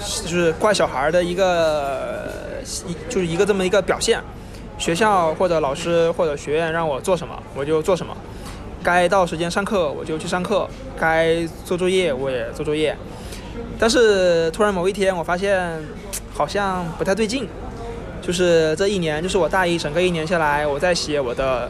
[0.00, 2.30] 就是怪小孩的一个
[3.08, 4.20] 就是一个这么一个表现。
[4.78, 8.14] 学校或者老师或者学院让我做什么，我就做什么。
[8.86, 12.96] 该到时间上课我就去上课，该做作业我也做作业。
[13.80, 15.68] 但是突然某一天，我发现
[16.32, 17.48] 好像不太对劲。
[18.22, 21.68] 就是这一年，就是我大一整个一年下来，我在写我的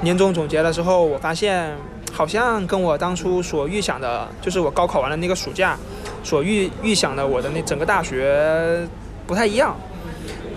[0.00, 1.76] 年终总结的时候，我发现
[2.12, 5.76] 好像跟我当初所预想的，就是我高考完了那个暑假
[6.24, 8.88] 所预预想的我的那整个大学
[9.26, 9.76] 不太一样。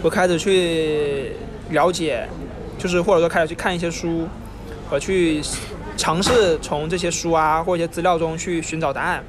[0.01, 1.33] 我开始去
[1.69, 2.25] 了解，
[2.77, 4.27] 就是或者说开始去看一些书，
[4.89, 5.41] 和去
[6.01, 9.23] 尝试从这些书啊或一些资料中去寻找答案。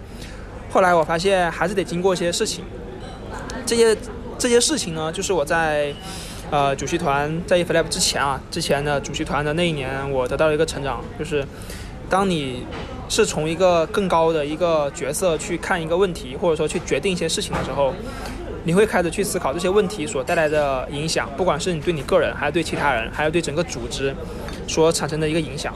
[0.71, 2.65] 后来我发现还是得经过一些事情，
[3.67, 3.95] 这些
[4.39, 5.93] 这些事情呢，就是我在
[6.51, 11.47] 呃主席团在 eFlab 之前啊，之前的主席团的那一年，我得到了一个成长，就是
[12.09, 12.67] 当你
[13.07, 17.93] 是从一个更高的一个角色去看一个问题，或者说去决定一些事情的时候。
[18.65, 24.15] 你会开始去思考这些问题所带来的影响，不管是你对你个人，还是对其他人，还是对整个组织
[24.69, 25.75] 所产生的一个影响。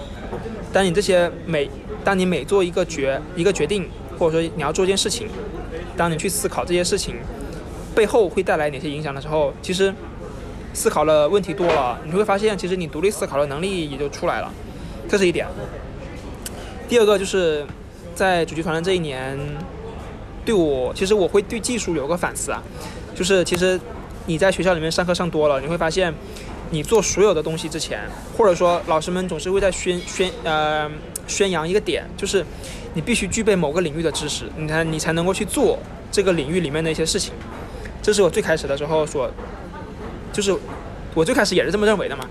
[0.76, 1.70] 当你这些每，
[2.04, 5.26] 当你每做一个决一个决定，或者说你要做一件事情，
[5.96, 7.14] 当你去思考这些事情
[7.94, 9.90] 背后会带来哪些影响的时候，其实
[10.74, 14.52] 思考的问题多了，你会发现其实你独立思考的能力也就出来了，
[15.08, 15.46] 这是一点。
[16.86, 17.64] 第二个就是
[18.14, 19.38] 在主席团的这一年。
[20.44, 22.62] 对我，其实我会对技术有个反思啊，
[23.14, 23.80] 就是其实
[24.26, 26.12] 你在学校里面上课上多了，你会发现，
[26.70, 28.00] 你做所有的东西之前，
[28.36, 30.90] 或者说老师们总是会在宣宣呃
[31.26, 32.44] 宣扬一个点，就是
[32.94, 35.78] 你必须具备某个领域的知识，你才你才能够去做
[36.10, 37.32] 这个领域里面的一些事情。
[38.02, 39.30] 这是我最开始的时候所，
[40.32, 40.56] 就是
[41.14, 42.28] 我最开始也是这么认为的嘛。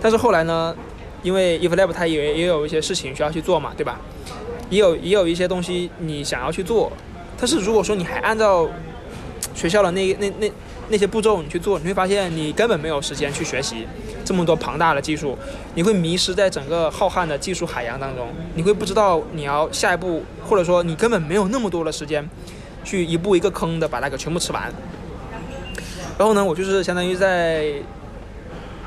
[0.00, 0.74] 但是后来呢，
[1.22, 4.00] 因为 eFlab 它也也有一些事情需要去做嘛，对吧？
[4.68, 6.92] 也有也有一些东西你想要去做。
[7.38, 8.68] 但是如果说你还按照
[9.54, 10.50] 学校的那那那
[10.88, 13.86] 那些步骤你去做，你会发现你根本没有时间去学习
[14.24, 15.36] 这么多庞大的技术，
[15.74, 22.28] 你会迷失在整个浩瀚的技术海洋当中，你会不知道你要下一步，或者说你根本没有那么多的时间
[22.84, 24.72] 去一步一个坑的把它给全部吃完。
[26.18, 27.72] 然后呢，我就是相当于在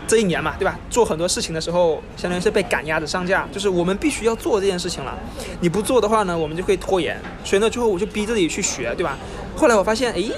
[0.08, 0.80] 这一年嘛，对吧？
[0.90, 5.16] 做很多事情的时候，相当于是被赶鸭子上架，就是我们必须要做这件事情了。
[5.60, 7.16] 你不做的话呢，我们就会拖延。
[7.44, 9.16] 所以呢，最后我就逼自己去学，对吧？
[9.56, 10.32] 后来我发现，诶，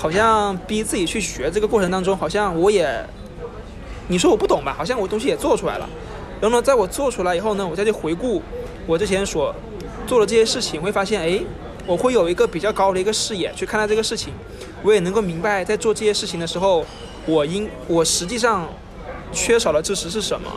[0.00, 2.88] 好像逼自己去学这个过程当中，好像我也，
[4.08, 4.74] 你说我不懂吧？
[4.74, 5.86] 好像我东西也做出来了。
[6.40, 8.42] 然后呢，在我做出来以后呢，我再去回顾
[8.86, 9.54] 我之前所
[10.06, 11.44] 做的这些事情，会发现，诶，
[11.86, 14.32] 我会有一个比较高的一个视野去看待这个事情，
[14.82, 16.82] 我也能够明白在做这些事情的时候，
[17.26, 18.66] 我应我实际上
[19.34, 20.50] 缺少的知识是什么，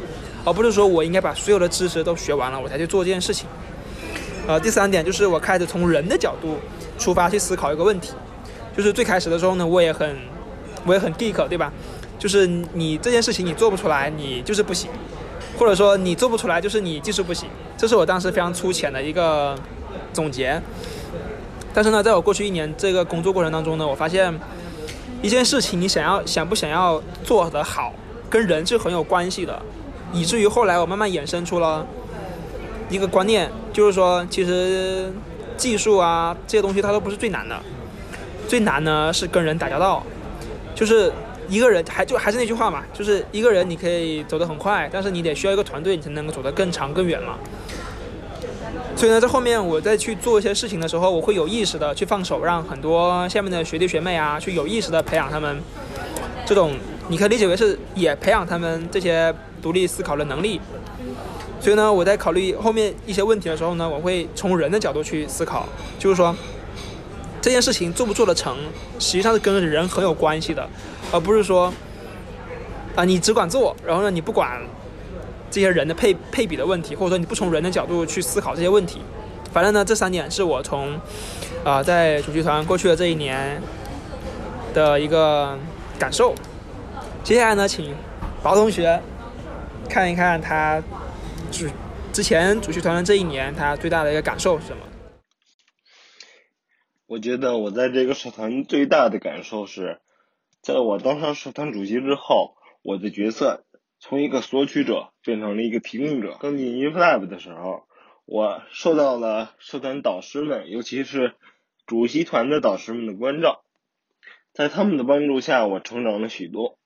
[0.45, 3.45] 而不是说我应该把所有的知识都学完了我才去做这件事情。
[4.47, 6.57] 呃，第三点就是我开始从人的角度
[6.97, 8.13] 出发去思考一个问题，
[8.75, 10.17] 就是最开始的时候呢，我也很
[10.85, 11.71] 我也很 geek，对吧？
[12.17, 14.89] 就是你这件事情你做不出来，你就是不行，
[15.57, 19.55] 或者说你做不出来就是你技术不行，这是我当时非常粗浅的一个
[20.11, 20.61] 总结。
[21.73, 24.33] 但是呢，在我过去一年这个工作过程当中呢，我发现
[25.21, 27.93] 一件事情你想要想不想要做得好，
[28.29, 29.61] 跟人是很有关系的，
[30.13, 31.85] 以至于后来我慢慢衍生出了。
[32.89, 35.11] 一个观念就是说，其实
[35.57, 37.59] 技术啊这些东西它都不是最难的，
[38.47, 40.03] 最难呢是跟人打交道。
[40.75, 41.11] 就是
[41.47, 47.35] 一个人还就还是那句话嘛，就是一个人你可以走得很快，但是你得需要一个团队，你才能够走得更长更远嘛。
[48.95, 55.61] 所以呢，在后面我再去做一些事情的时候，我会有意识的去放手，让很多下面的学弟学妹啊，去有意识的培养他们
[56.45, 56.75] 这种，
[57.07, 60.59] 你可以理解为是也培养他们这些独立思考的能力。
[61.59, 65.67] 所以呢，我在考虑后面一些问题的时候呢，我会从人的角度去思考，
[65.99, 66.35] 就是说
[67.43, 68.57] 这件事情做不做得成，
[68.99, 70.65] 实际上是跟人很有关系的，
[71.11, 71.71] 而不是说
[72.95, 74.61] 啊你只管做，然后呢你不管
[75.51, 79.01] 这些人的配配比的问题，或者说你不从人的角度去思考这些问题。
[79.51, 80.97] 反正呢，这三点是我从
[81.65, 83.61] 啊在主剧团过去的这一年
[84.73, 85.59] 的一个
[85.99, 86.33] 感受。
[87.25, 87.93] 接下来呢，请
[88.41, 89.01] 宝同学
[89.89, 90.81] 看一看他。
[91.51, 91.69] 是
[92.11, 94.77] 之前主席团的这一年，他最大的一个感受是什么？
[97.13, 100.01] 我觉得我在这个社团最大的感受是，
[100.63, 103.63] 在我当上社团主席之后，我的角色
[103.99, 106.37] 从一个索取者变成了一个提供者。
[106.39, 107.83] 刚进 iflab 的时候，
[108.25, 111.35] 我受到了社团导师们，尤其是
[111.85, 113.63] 主席团的导师们的关照，
[114.51, 116.79] 在他们的帮助下，我成长了许多。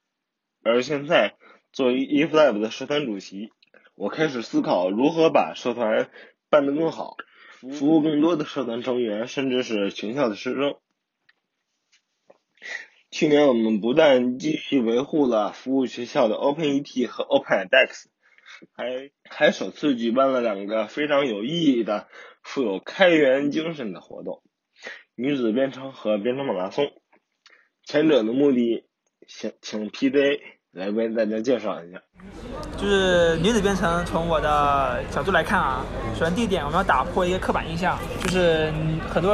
[0.61, 1.35] 而现在
[1.71, 3.53] 作为 iflab 的社团主席。
[3.95, 6.11] 我开始思考如何把社团
[6.49, 7.15] 办得更好，
[7.60, 10.78] 服务更多的社团成员，甚至是学校的师生。
[13.10, 18.06] 去年我们不但继续维护了服务学校的 OpenET 和 OpenEDX，
[18.74, 22.08] 还还首次举办了两个非常有意义的、
[22.43, 24.43] 富有开源精神的活动——
[25.15, 26.91] 女子编程和编程马拉松。
[27.84, 28.86] 前者的目的，
[29.26, 30.41] 请请 PJ
[30.73, 31.99] 来为大家介绍一下。
[32.77, 35.82] 就是女子编程，从我的角度来看啊，
[36.13, 38.71] 首先第一点，我们要打破一个刻板印象，就是
[39.10, 39.32] 很多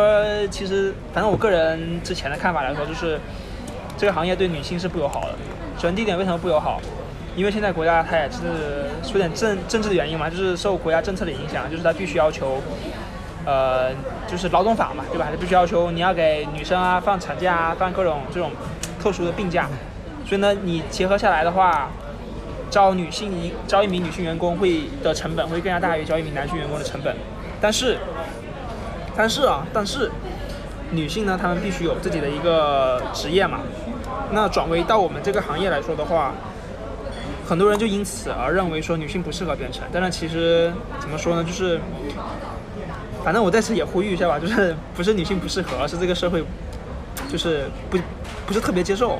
[0.48, 3.20] 其实，反正我个人之前的看法来说，就是
[3.98, 5.36] 这个行业对女性是不友好的。
[5.76, 6.80] 首先第一点，为什么不友好？
[7.36, 8.38] 因为现在国家它也是
[9.04, 12.62] 出点政政治的原因嘛，就是受国家政策的影响，就是它必须要求，
[13.44, 13.90] 呃，
[14.28, 15.28] 就是劳动法嘛，对吧？
[15.32, 18.52] 它必须要求你要给女生啊放产假啊，放各种这种
[19.02, 19.68] 特殊的病假，
[20.26, 21.90] 所以呢，你结合下来的话。
[22.70, 27.16] 招女性一招一名女性员工会的成本会更加大于招一名男性员工的成本，
[27.62, 28.00] 但是，
[29.16, 30.10] 但是啊，但是，
[30.90, 33.60] 女性呢，她们必须有自己的一个职业嘛。
[34.32, 36.34] 那转为到我们这个行业来说的话，
[37.48, 39.84] 很多人就因此而认为说女性不适合编程。
[39.92, 41.80] 但是其实怎么说呢，就是，
[43.24, 46.44] 反正我在此也呼吁一下吧，就是不是女性不适合，而是这个社会
[47.32, 48.00] 就是不
[48.48, 49.20] 不是特别接受。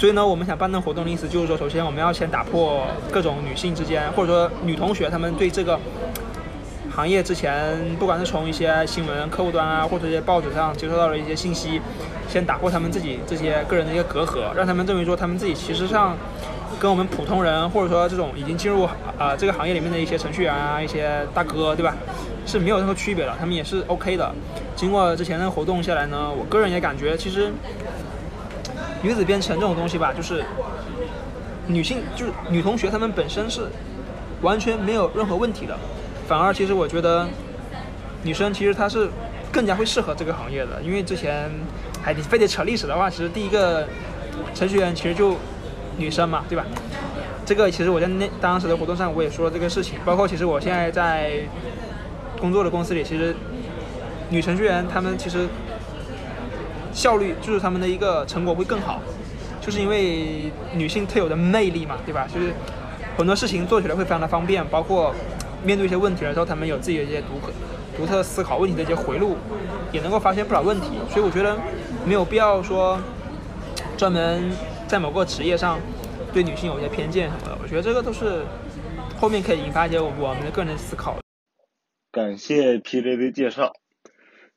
[0.00, 5.78] 所以呢，我们想办这活动的意思就是说，首先我们要先打破各种女性之间，或者说女同学她们对这个
[6.90, 11.82] 行业之前，不管是从一些新闻客户端啊，或者一些报纸上接收到的一些信息，
[12.30, 16.16] 先打破她们自己这些个人的一个隔阂，让他们认为说他们自己其实上
[16.78, 18.84] 跟我们普通人，或者说这种已经进入
[19.18, 21.94] 啊这个行业里面的一些程序员啊，一些大哥，对吧，
[22.46, 24.32] 是没有任何区别的，他们也是 OK 的。
[24.74, 27.52] 经过之前的活动下来呢，我个人也感觉其实。
[29.02, 30.44] 女子编程这种东西吧，就是
[31.66, 33.62] 女性，就是女同学，她们本身是
[34.42, 35.74] 完全没有任何问题的。
[36.28, 37.26] 反而，其实我觉得
[38.22, 39.08] 女生其实她是
[39.50, 40.82] 更加会适合这个行业的。
[40.82, 41.50] 因为之前，
[42.04, 43.88] 哎，你非得扯历史的话，其实第一个
[44.54, 45.36] 程序员其实就
[45.96, 46.66] 女生嘛，对吧？
[47.46, 49.98] 这个其实我在那当时的活动上我也说了这个事情。
[50.04, 51.40] 包括其实我现在在
[52.38, 53.34] 工作的公司里，其实
[54.28, 55.48] 女程序员她们其实。
[56.92, 59.00] 效率就是他们的一个成果会更好，
[59.60, 62.26] 就是因为女性特有的魅力嘛，对吧？
[62.32, 62.52] 就是
[63.16, 65.14] 很多事情做起来会非常的方便，包括
[65.62, 67.52] 面对一些问题的时候，他们有自己的一些独特、
[67.96, 69.36] 独特思考问题的一些回路，
[69.92, 70.92] 也能够发现不少问题。
[71.10, 71.56] 所以我觉得
[72.06, 72.98] 没有必要说
[73.96, 74.50] 专门
[74.88, 75.78] 在某个职业上
[76.32, 77.58] 对女性有一些偏见什么的。
[77.62, 78.42] 我觉得这个都是
[79.20, 81.18] 后面可以引发一些我们的个人思考。
[82.10, 83.72] 感谢 P J 的介绍。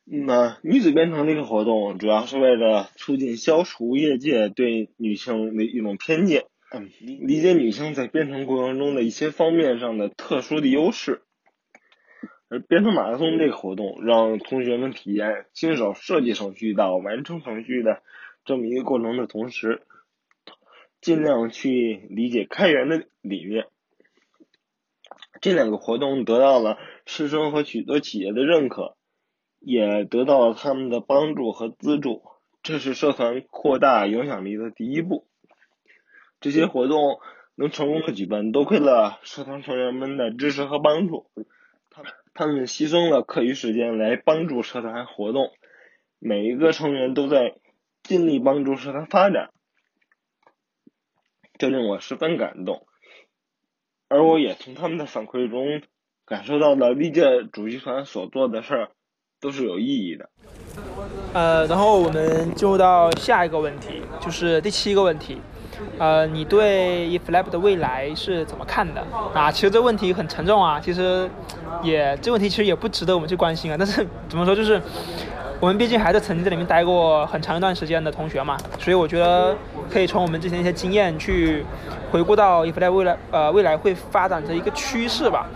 [0.06, 11.22] 那女子编程这个活动主要是为了促进消除业界对女性的一种偏见，嗯，理解女性在编程过程中的一些方面上的特殊的优势。
[12.50, 18.04] 而编程马拉松这个活动让同学们体验新手设计程序到完成程序的
[18.46, 19.82] 这么一个过程的同时，
[21.02, 23.66] 尽量去理解开源的理念。
[25.42, 28.96] 这两个活动得到了师生和许多企业的认可，
[29.64, 32.22] 也得到了他们的帮助和资助。
[32.62, 35.26] 这是社团扩大影响力的第一步。
[36.40, 37.20] 这些活动
[37.56, 41.30] 能成功的举办，多亏了社团成员们的支持和帮助。
[41.90, 45.52] 他们他们牺牲了课余时间来帮助社团活动，
[46.20, 47.56] 每一个成员都在
[48.02, 49.52] 尽力帮助社团发展，
[51.58, 52.88] 这令我十分感动。
[54.10, 55.82] 而我也从他们的反馈中
[56.26, 58.92] 感受到了历届主席团所做的事儿
[59.44, 60.30] 都是有意义的。
[61.34, 65.42] 呃，然后我们进入到下一个问题，就是第七个问题。
[66.00, 69.06] 呃，你对 eFlab 的未来是怎么看的？
[69.34, 71.30] 啊，其实这问题很沉重啊，其实
[71.82, 73.76] 也这问题其实也不值得我们去关心啊。
[73.78, 74.82] 但是 怎么说，就是
[75.60, 79.54] 我们毕竟还是曾经在里面待过很长一段时间的同学嘛，所以我觉得
[79.92, 81.66] 可以从我们之前一些经验去
[82.12, 85.50] 回顾到 eFlab 未来呃未来会发展的一个趋势吧。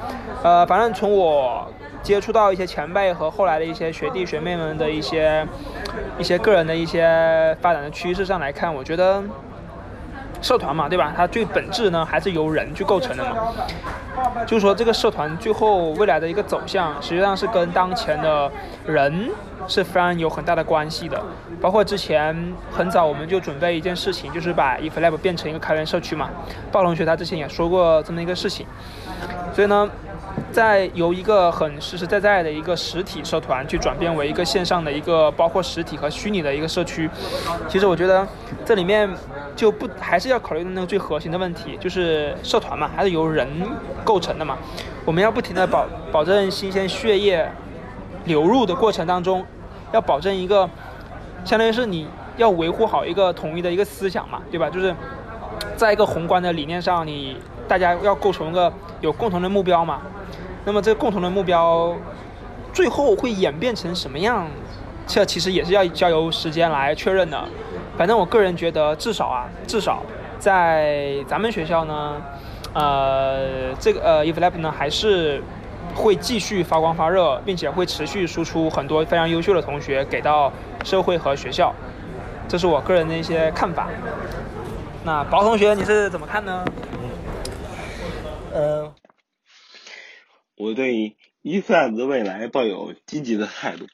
[0.44, 1.72] 呃，反正从我
[2.02, 5.46] 接触到一些前辈和后来的一些学弟学妹们的一些
[6.18, 9.24] 一些个人的一些发展的趋势上来看，我觉得。
[10.40, 11.12] 社团嘛，对吧？
[11.18, 13.36] 它最本质呢，还是由人去构成的嘛。
[14.46, 18.50] 就是说，这个社团最后未来的一个走向，实际上是跟当前的
[18.86, 19.32] 人
[19.68, 21.20] 是非常有很大的关系的。
[21.60, 26.30] 包括之前很早我们就准备一件事情，就是把 eFlab 变成一个开源社区嘛。
[26.72, 28.68] 暴龙学他之前也说过这么一个事情，
[29.56, 29.90] 所以呢。
[30.52, 37.10] 在由一个很实实在在的一个实体社团去转变为一个线上的一个包括实体和虚拟的一个社区，
[37.68, 38.28] 其实我觉得
[38.66, 39.08] 这里面
[39.56, 43.48] 就不还是要考虑那个最核心的问题，就是社团嘛，还是由人
[44.04, 44.58] 构成的嘛。
[45.06, 47.50] 我们要不停的保保证新鲜血液
[48.26, 49.46] 流入的过程当中，
[49.92, 50.68] 要保证一个，
[51.46, 54.70] 相当于是你要维护好一个统一的一个思想嘛，对吧？
[54.70, 54.96] 就是
[55.76, 58.72] 在一个宏观的理念上，你大家要构成一个
[59.02, 60.02] 有共同的目标嘛。
[60.68, 61.96] 那么这个共同的目标，
[62.74, 64.46] 最后会演变成什么样？
[65.08, 67.42] 这其实也是要交由时间来确认的。
[67.98, 70.04] 反正我个人觉得，至少啊，至少
[70.38, 72.22] 在咱们学校呢，
[72.74, 75.42] 呃，这个呃，eFlab 呢还是
[75.96, 80.52] 会继续发光发热，并且会持续输出很多非常优秀的同学给到
[80.84, 81.74] 社会和学校。
[82.50, 83.88] 这是我个人的一些看法。
[85.06, 86.66] 那宝同学你是怎么看呢？
[88.54, 88.92] 嗯。
[90.58, 93.86] 我对 EFA 的未来抱有积极的态度，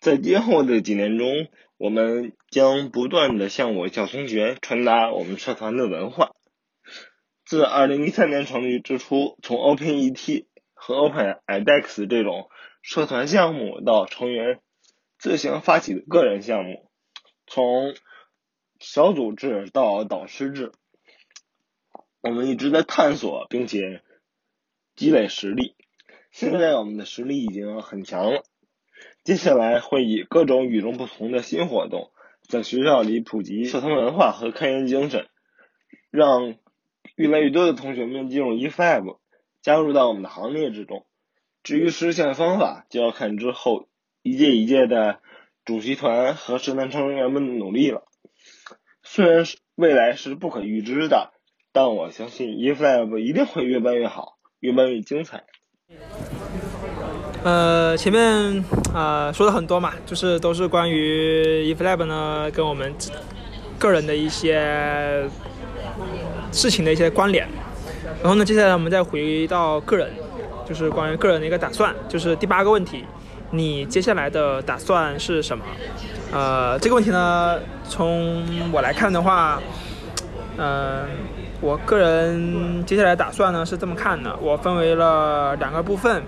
[0.00, 1.28] 在今后的几年中，
[1.76, 6.34] 我们将不断的向我校同学传达我们社团的文化。
[7.44, 12.48] 自2013年成立之初，从 OpenET 和 OpenEDX 这种
[12.80, 14.60] 社团项目到成员
[15.18, 16.90] 自行发起的个人项目，
[17.46, 17.94] 从
[18.78, 20.72] 小组制到导师制，
[22.22, 24.02] 我们一直在探索，并且。
[25.00, 25.76] 积累实力，
[26.30, 28.42] 现在我们的实力已经很强了。
[29.24, 32.10] 接下来会以各种与众不同的新活动，
[32.46, 35.26] 在学校里普及社团文化和开源精神，
[36.10, 36.54] 让
[37.16, 39.16] 越来越多的同学们进入 eFab，
[39.62, 41.06] 加入到我们的行列之中。
[41.62, 43.88] 至于实现方法，就要看之后
[44.20, 45.20] 一届一届的
[45.64, 48.04] 主席团和社团成员们的努力了。
[49.02, 49.46] 虽然
[49.76, 51.32] 未来是不可预知的，
[51.72, 54.36] 但我相信 eFab 一定会越办越好。
[54.60, 55.42] 越办越精彩。
[57.42, 62.94] 呃，前面啊说的很多嘛，就是都是关于 eFlab 呢跟我们
[63.78, 65.26] 个人的一些
[66.52, 67.48] 事情的一些关联。
[68.22, 70.10] 然后呢，接下来我们再回到个人，
[70.68, 73.06] 就是关于个人的一个打算，就是第八个问题，
[73.50, 75.64] 你接下来的打算是什么？
[76.32, 77.58] 呃，这个问题呢，
[77.88, 79.62] 从我来看的话，
[80.58, 81.06] 嗯。
[81.60, 86.22] 我个人接下来打算呢是这么看的，我分为了两个部分。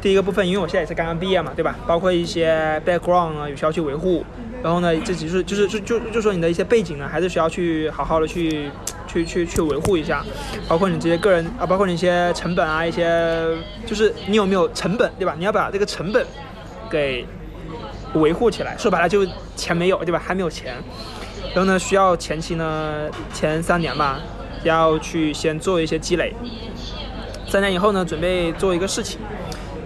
[0.00, 1.74] 第一个部分，因为我现在也是刚刚毕业嘛，对吧？
[1.84, 4.24] 包括一些 background 啊，有需要去维护。
[4.62, 8.70] 然后呢，这只是就是就就就说你的一些背景呢，还是需要去好好的去
[9.08, 10.24] 去去去维护一下。
[10.68, 13.42] 包括你这些个人啊，包括你一些成本啊，一些
[13.84, 15.34] 就是你有没有成本，对吧？
[15.36, 16.24] 你要把这个成本
[16.88, 17.26] 给
[18.14, 18.76] 维护起来。
[18.78, 20.22] 说白了就钱没有，对吧？
[20.24, 20.76] 还没有钱。
[21.52, 24.20] 然后呢，需要前期呢，前三年吧。
[24.62, 26.34] 要去先做一些积累，
[27.46, 29.20] 三年以后呢，准备做一个事情，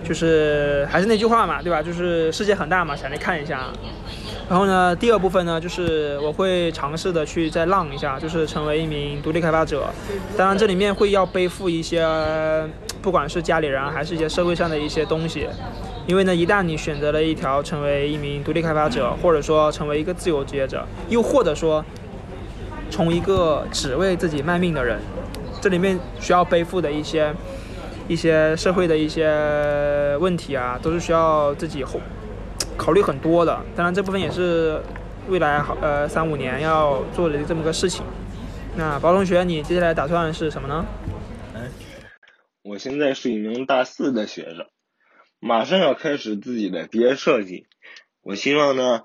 [0.06, 1.82] 就是还是那句话嘛，对吧？
[1.82, 3.66] 就是世界很大嘛，想来看一下。
[4.48, 9.84] 然后呢，第二部分呢，就是我会尝试的去再浪一下，就是成为一名独立开发者。
[10.36, 12.06] 当然，这里面会要背负一些，
[13.00, 15.46] 不管是家里人还是一些社会上的一些东西。
[16.06, 21.82] 因为呢，一旦你选择了一条成为一名独立开发者，或者说成为一个自由职业者，又或者说
[22.92, 25.00] 从一个只为自己卖命的人，
[25.62, 27.34] 这里面需要背负的一些
[28.06, 31.98] 一些社会的一些问题啊，都是需要自己后
[32.76, 33.58] 考虑很多的。
[33.74, 34.78] 当然，这部分也是
[35.28, 38.04] 未来好呃三五年要做的这么个事情。
[38.76, 40.84] 那包同学，你接下来打算是什么呢？
[41.54, 41.70] 嗯
[42.62, 44.66] 我现在是一名大四的学生。
[45.40, 47.66] 马上要开始自己的毕业设计，
[48.20, 49.02] 我希望呢，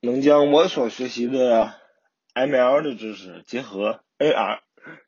[0.00, 1.74] 能将我所学习的
[2.36, 4.58] ML 的知识结合 AR，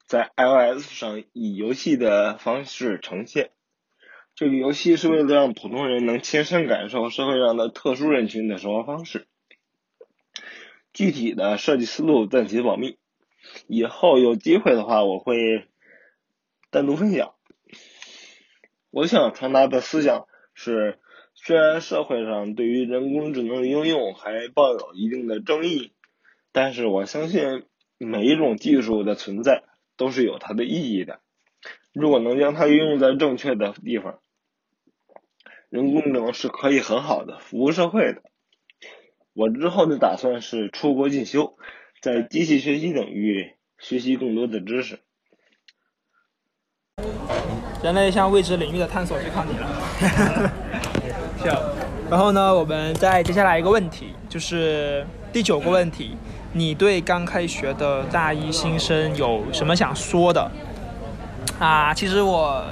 [0.06, 3.50] 在 iOS 上以游戏的方式呈现。
[4.34, 9.26] 这个游戏是为了让普通人能亲身感受社会上的特殊人群的生活方式。
[10.94, 12.96] 具体的设计思路暂且保密，
[13.66, 15.66] 以后有机会的话我会
[16.70, 17.34] 单独分享。
[18.90, 20.98] 我想传达的思想是，
[21.34, 25.92] 虽然社会上对于人工智能的应用还抱有一定的争议，
[26.52, 27.64] 但是我相信
[27.98, 29.64] 每一种技术的存在
[29.96, 31.20] 都是有它的意义的。
[31.92, 34.20] 如果能将它运用在正确的地方，
[35.68, 38.22] 人工智能是可以很好的服务社会的。
[39.34, 41.56] 我之后的打算是出国进修，
[42.00, 45.00] 在机器学习领域学习更多的知识。
[47.82, 50.52] 人类向未知领域的探索就靠你了。
[51.38, 51.52] 行，
[52.10, 56.16] 然后呢，我们再接下来一个问题，就是第九个问题，
[56.58, 60.50] 你对刚开学的大一新生有什么想说的？
[61.60, 62.64] 啊，其实我，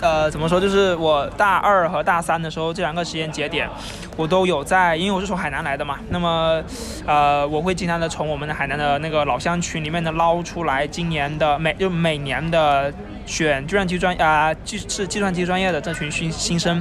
[0.00, 3.68] 呃，怎么说，就是我大二和大三的时候这两个时间节点，
[4.16, 6.62] 我都有在，因为我是从海南来的嘛，那么，
[7.04, 12.92] 呃，我会经常的从我们的海南的那个老乡群里面的捞出来今年的每就每年的。
[13.26, 16.80] 选计算机专啊，计是计算机专业的这群新新生，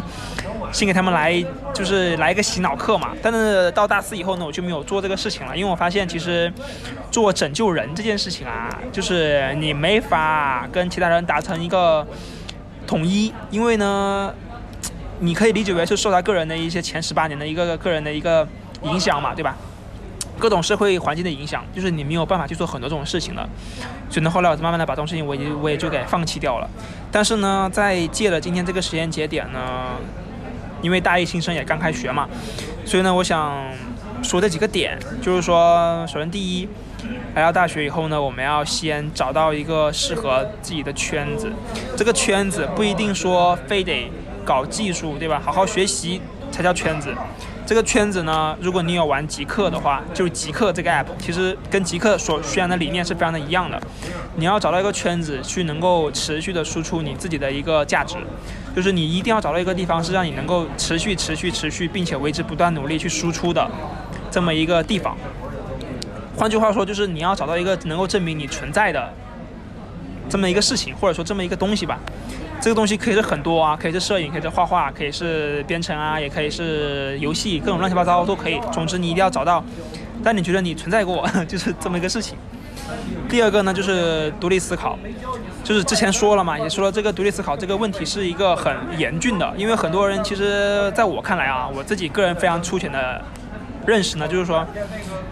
[0.71, 1.43] 先给他们来
[1.73, 3.09] 就是来一个洗脑课嘛。
[3.21, 6.51] 但是到大四以后呢，我就没有做这个事情了，因为我发现其实
[7.09, 12.05] 做拯救人这件事情啊，就是你没法跟其他人达成一个
[12.85, 14.33] 统一，因为呢，
[15.19, 18.47] 你可以理解为是受他个人的一些前十八年的一个个人的一个
[18.83, 19.57] 影响嘛，对吧？
[20.37, 23.47] 各种社会环境的影响，就是你没有办法去做很多这种事情了。
[24.09, 26.69] 所以呢，后来我就慢慢的把这种事情，我也我也就给放弃掉了。
[27.11, 29.59] 但是呢，在借了今天这个时间节点呢，
[30.81, 32.27] 因为大一新生也刚开学嘛，
[32.85, 33.63] 所以呢，我想
[34.21, 36.67] 说这几个点，就是说，首先第一，
[37.33, 41.51] 来到大学以后呢，我们要先找到一个适合自己的圈子。
[41.95, 44.11] 这个圈子不一定说非得
[44.43, 45.41] 搞技术，对吧？
[45.43, 46.21] 好好学习
[46.51, 47.13] 才叫圈子。
[47.65, 53.81] 这个圈子呢，如果你有玩极客的话，就是极客这个 app，其实跟极客所宣扬的理念是非常的一样的。
[54.35, 58.17] 你要找到一个圈子，去能够持续的输出你自己的一个价值，
[58.75, 63.67] 就是你一定要找到一个地方，是让你能够持续、持续、持续，并且为之不断努力去输出的
[64.29, 65.17] 这么一个地方。
[66.37, 69.11] 换句话说，就是你要找到一个能够证明你存在的
[70.29, 71.97] 这么一个事情，或者说这么一个东西吧。
[72.65, 78.59] 这个东西可以是很多啊，可以是摄影，可以是画画，可以是编程啊，也可以是游戏，各种乱七八糟都可以。
[78.71, 79.63] 总之，你一定要找到，
[80.23, 82.35] 但你觉得你存在过， 就是这么一个事情。
[83.29, 84.97] 第二个呢，就是独立思考，
[85.63, 93.23] 就是之前说了嘛，也说了这个独立思考这个问题是一个很严峻的，因为很多人其实在我看来啊，我自己个人非常粗浅的
[93.85, 94.65] 认识呢，就是说，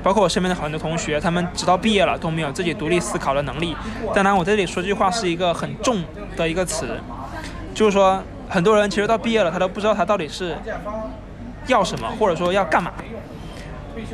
[0.04, 3.76] 包括我身边的很多同学，他们直到毕业了都没有自己独立思考的能力。
[4.14, 6.04] 当然，我这里说这句话是一个很重
[6.38, 6.86] 的一个词。
[7.74, 10.56] 就是说，很多人其实到毕业了，他都不知道他到底是
[11.68, 12.92] 要什么，或者说要干嘛。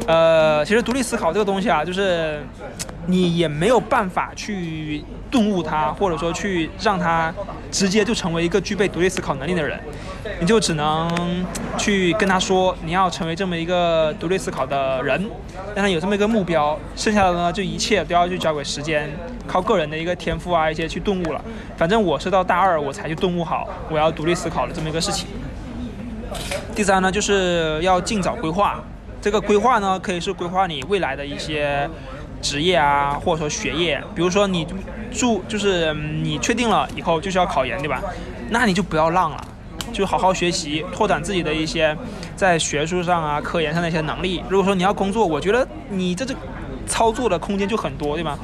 [0.07, 2.41] 呃，其实独立思考这个东西啊，就是
[3.05, 7.33] 你也没有办法去顿悟它，或者说去让他
[7.71, 9.79] 直接就成为一个具备独立思考能力的人。
[10.41, 11.09] 你就只能
[11.77, 15.29] 去跟他说，你要成为这么一个独立思考的人，
[15.73, 16.77] 让他有这么一个目标。
[16.95, 19.09] 剩下的呢，就一切都要去交给时间，
[19.49, 21.43] 靠个人的一个天赋啊，一些去顿悟了。
[21.75, 25.27] 反正我是到大二我才去顿悟好，我要独立思考的这么一个事情。
[26.75, 28.79] 第三呢，就是要尽早规划。
[29.19, 31.89] 这个规划呢，可以是规划你未来的一些
[32.41, 34.01] 职业啊，或者说学业。
[34.13, 34.65] 比如说你
[35.11, 38.01] 住，就是你确定了以后就是要考研，对吧？
[38.51, 39.43] 那你就不要浪了，
[39.91, 41.97] 就好好学习，拓展自己的一些
[42.35, 44.43] 在学术上啊、科研上的一些能力。
[44.47, 46.33] 如果说你要工作，我觉得你这这
[46.87, 48.39] 操作的空间就很多，对吧？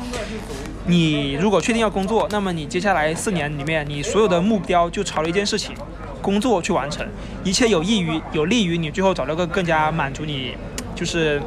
[0.87, 5.75] 你如果确定要工作，那么你接下来四年里面，你所有的目标就朝着一件事情。
[6.21, 7.05] 工作去完成，
[7.43, 10.55] 一切有益于有利于你最后找到个更加满足你，
[10.95, 11.39] 就是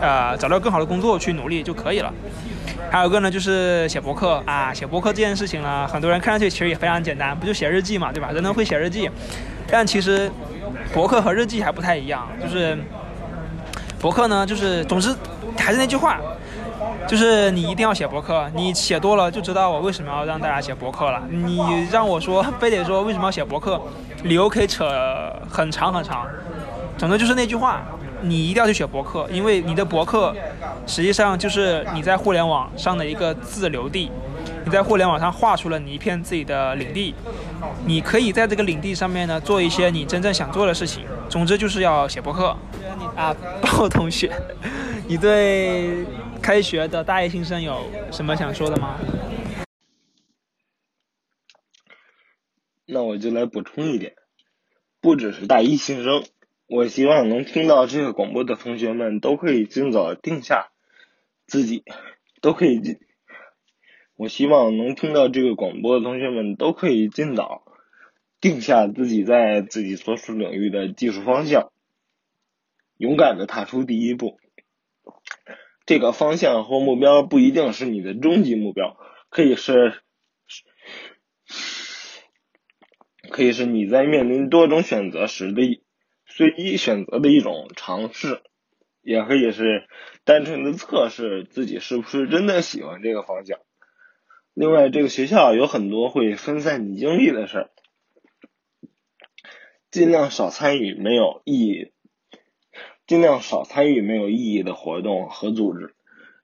[0.00, 2.12] 呃找到更好的工作去努力就可以了。
[2.90, 8.32] 还有一个呢，就是写博客啊，写博客这件事情呢，很多人看上去其实也非常简单，不就写日记嘛，对吧？
[8.32, 9.08] 人都会写日记，
[9.70, 10.28] 但其实
[10.92, 12.76] 博客和日记还不太一样，就是
[14.00, 15.14] 博客呢，就是总之
[15.56, 16.20] 还是那句话。
[17.08, 21.22] 就是你一定要写博客，你写多了就知道我为什么要让大家写博客了。
[21.30, 21.58] 你
[21.90, 23.80] 让我说，非得说为什么要写博客，
[24.24, 24.86] 理由可以扯
[25.50, 26.26] 很长很长。
[26.98, 27.80] 总之就是那句话，
[28.20, 30.34] 你一定要去写博客，因为你的博客
[30.86, 34.12] 实际上就是你在互联网上的一个自留地，
[34.68, 37.14] 你在互联网上画出了你一片自己的领地，
[37.86, 41.06] 你可以在这个领地上面呢做一些你真正想做的事情。
[41.26, 42.54] 总之就是要写博客。
[43.16, 44.30] 啊，鲍同学，
[45.06, 46.04] 你对？
[46.42, 48.98] 开学的大一新生有什么想说的吗？
[52.84, 54.12] 那我就来补充一点，
[55.00, 56.22] 不只是大一新生，
[56.66, 60.68] 我希望能听到这个广播的同学们都可以尽早定下
[61.46, 61.84] 自己，
[62.42, 62.98] 都可以。
[64.18, 67.62] 我希望能听到这个广播的同学们都可以尽早
[68.40, 71.70] 定下自己在自己所属领域的技术方向，
[72.96, 74.40] 勇敢的踏出第一步。
[75.86, 78.98] 这个方向或目标不一定是你的终极目标，
[79.30, 80.02] 可以是，
[83.30, 85.80] 可以是你在面临多种选择时的
[86.26, 88.42] 随机选择的一种尝试，
[89.00, 89.86] 也可以是
[90.24, 93.60] 单纯的测试自己是不是真的喜欢这个方向。
[94.58, 97.70] 另外，这个学校有很多会分散你精力的事儿，
[99.88, 101.92] 尽量少参与没有意义。
[103.06, 105.94] 尽量少参与没有意义的活动和组织，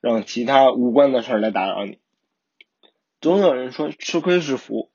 [0.01, 1.99] 让其他无关的事儿来打扰你。
[3.21, 4.93] 总有人说吃亏是福，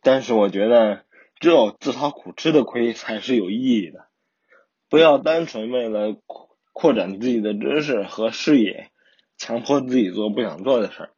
[0.00, 1.04] 但是我觉得
[1.40, 4.06] 只有自讨苦吃的亏才是有意义的。
[4.88, 8.91] 不要单纯为了扩扩展自己的知识和视野，
[9.42, 11.10] 强迫自己做不想做的事儿。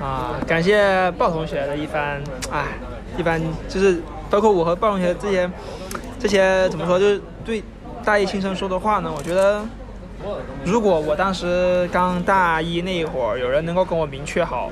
[0.00, 2.78] 啊，感谢鲍同学的一番，哎，
[3.18, 4.00] 一番就是。
[4.30, 5.50] 包括我和鲍同学这些，
[6.16, 7.00] 这些怎么说？
[7.00, 7.60] 就是对
[8.04, 9.12] 大一新生说的话呢？
[9.12, 9.60] 我觉得，
[10.64, 14.70] 如果我当时刚大一那一会儿，有人能够跟我明确好，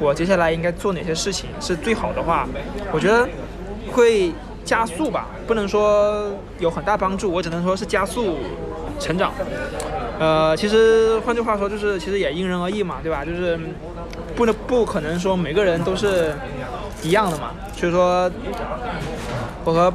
[0.00, 2.48] 我接下来应该做哪些事情是最好的话，
[2.94, 3.28] 我觉得
[3.92, 4.32] 会
[4.64, 5.28] 加速吧。
[5.46, 8.38] 不能说有很大帮助，我只能说是加速
[8.98, 9.34] 成长。
[10.18, 13.24] 呃，其实换句话说，就是其实也因人而异嘛，对吧？
[13.24, 13.58] 就是
[14.36, 16.32] 不能不可能说每个人都是
[17.02, 17.50] 一样的嘛。
[17.74, 18.30] 所以说，
[19.64, 19.92] 我和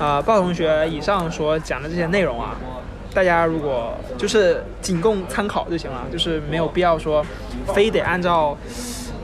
[0.00, 2.56] 啊鲍同学以上所讲的这些内容啊，
[3.12, 7.24] 大家如果就是仅供参考就行了，就是没有必要说
[7.74, 8.56] 非得按照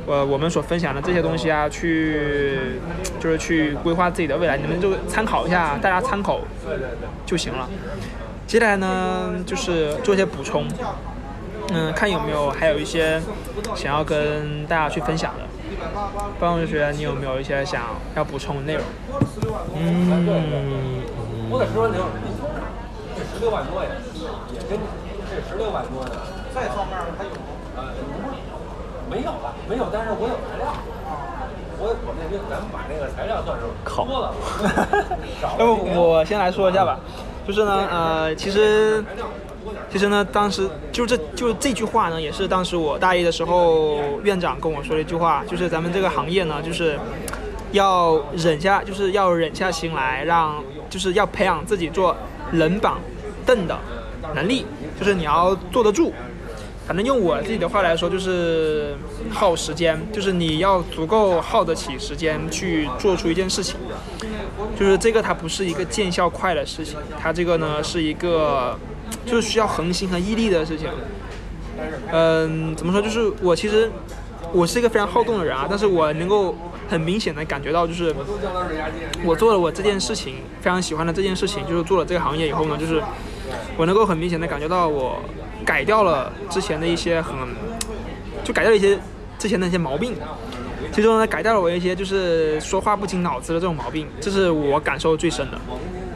[0.06, 2.58] 呃我们所分享的这些东西啊去，
[3.18, 6.40] 就是去规划自己的未来，你们就参考一下，大家参考
[7.24, 7.68] 就行了。
[8.51, 10.66] 接下来呢，就是做一些补充，
[11.72, 13.22] 嗯，看有没有还有一些
[13.76, 15.44] 想要跟大家去分享的。
[16.40, 17.82] 方同学，你有没有一些想
[18.16, 18.82] 要补充的内容？
[19.76, 20.26] 嗯，
[21.48, 21.96] 我得说您，
[23.14, 23.90] 这十六万多呀，
[24.53, 24.76] 也跟
[25.30, 26.18] 这十六万多的，
[26.53, 27.30] 再上面还有
[27.76, 27.94] 呃，
[29.09, 30.74] 没有了，没有，但是我有材料。
[31.78, 34.34] 我我那边咱们把那个材料算是多了。
[35.57, 36.98] 要不我先来说一下吧，
[37.51, 39.05] 就是呢，呃，其实。
[39.90, 46.96] 其实呢，当时就这就这句话呢，也是当时我大一的时候院长跟我说的一句话，就是咱们这个行业呢，就是
[47.72, 52.16] 要忍下，就是要忍下心来，让就是要培养自己做
[52.53, 52.94] 冷板
[53.44, 53.76] 凳的
[54.34, 54.64] 能力，
[54.98, 56.12] 就是你要坐得住。
[56.91, 58.97] 反正用我自己的话来说，就是
[59.30, 63.76] 耗时间，就是你要足够耗得起时间去做出一件事情。
[64.76, 68.76] 就是这个它不是一个见效快的事情，它这个呢是一个。
[69.24, 70.88] 就是需要恒心和毅力的事情。
[72.11, 73.01] 嗯，怎么说？
[73.01, 73.88] 就是我其实
[74.53, 76.57] 我是一个非常好动的人啊，但是我能够
[76.88, 78.12] 很明显的感觉到，就是
[79.24, 83.01] 我做了我这件事情非常喜欢的这件事情，就是做了这个行业以后呢，就是
[83.76, 85.20] 我能够很明显的感觉到我
[85.64, 87.34] 改掉了之前的一些很，
[88.44, 88.98] 就改掉一些
[89.38, 90.14] 之前的一些毛病。
[90.92, 95.58] 其中呢，改掉了我一些就是说话不经脑子的这种毛病，这是我感受最深的。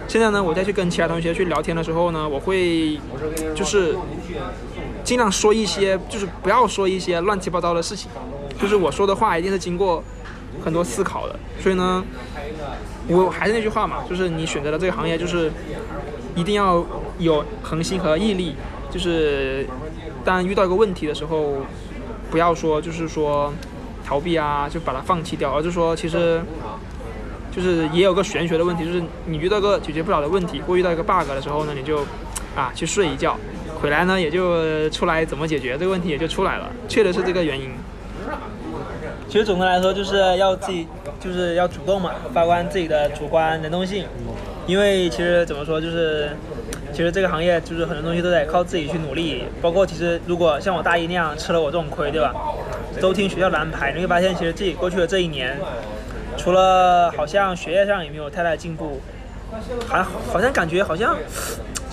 [0.08, 2.98] 现在呢，我再去跟其他同学去聊天的时候呢，我会
[3.54, 3.94] 就是
[5.04, 8.10] 尽量说一些，就是不要说一些乱七八糟的事情，
[8.60, 10.02] 就是我说的话一定是经过
[10.64, 11.38] 很多思考的。
[11.60, 12.04] 所以呢，
[13.06, 15.52] 我还是那句话嘛，就是你选择的这个行业，就是
[16.34, 16.84] 一定要
[17.18, 18.56] 有恒心和毅力。
[18.94, 19.66] 就是
[20.24, 21.54] 当遇到一个问题的时候，
[22.30, 23.52] 不要说就是说
[24.06, 26.40] 逃避啊，就把它放弃掉，而是说其实
[27.50, 32.06] 就是也有个玄学的问题，就是你遇到个解决不了的问题，或遇到一个 bug 的时候呢，你就
[32.54, 33.36] 啊去睡一觉，
[33.82, 37.72] 回来呢也就出来怎么解决这个问题也就出来了，确实是这个原因。
[39.28, 40.86] 其实总的来说就是要自己
[41.18, 44.04] 就是要主动嘛，发挥自己的主观能动性，
[44.68, 46.30] 因为其实怎么说就是。
[46.92, 52.34] 其实这个行业就是很多东西都得靠自己去努力，包括其实如果像我大一那样吃了我这种亏，对吧？
[53.00, 55.58] 都听学校的安排，你会发现其实自己过去的这一年，
[56.36, 59.00] 除了好像学业上也没有太大进步，
[59.88, 61.16] 还好像感觉好像。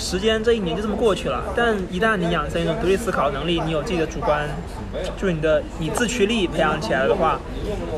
[0.01, 4.49] 时间这一年就这么过去了，但一旦你养成一种独立思考能力，你有自己的主观，
[5.15, 7.39] 就是你的你自驱力培养起来的话，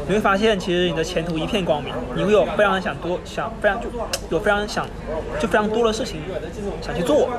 [0.07, 3.87] 你会发现其实你的前途一片光明，你会有非常想多想非常就
[4.29, 4.85] 有非常想
[5.39, 6.21] 就非常多的事情
[6.81, 7.29] 想去做，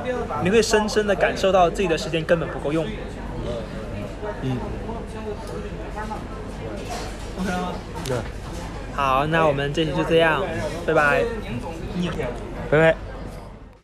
[0.43, 2.85] 你会深深的感受到自己的时间根本不够用。
[4.41, 4.57] 嗯。
[7.39, 7.71] OK 吗？
[8.05, 8.17] 对。
[8.95, 10.41] 好，那我们这期就这样，
[10.85, 11.23] 拜拜。
[12.71, 12.95] 拜拜。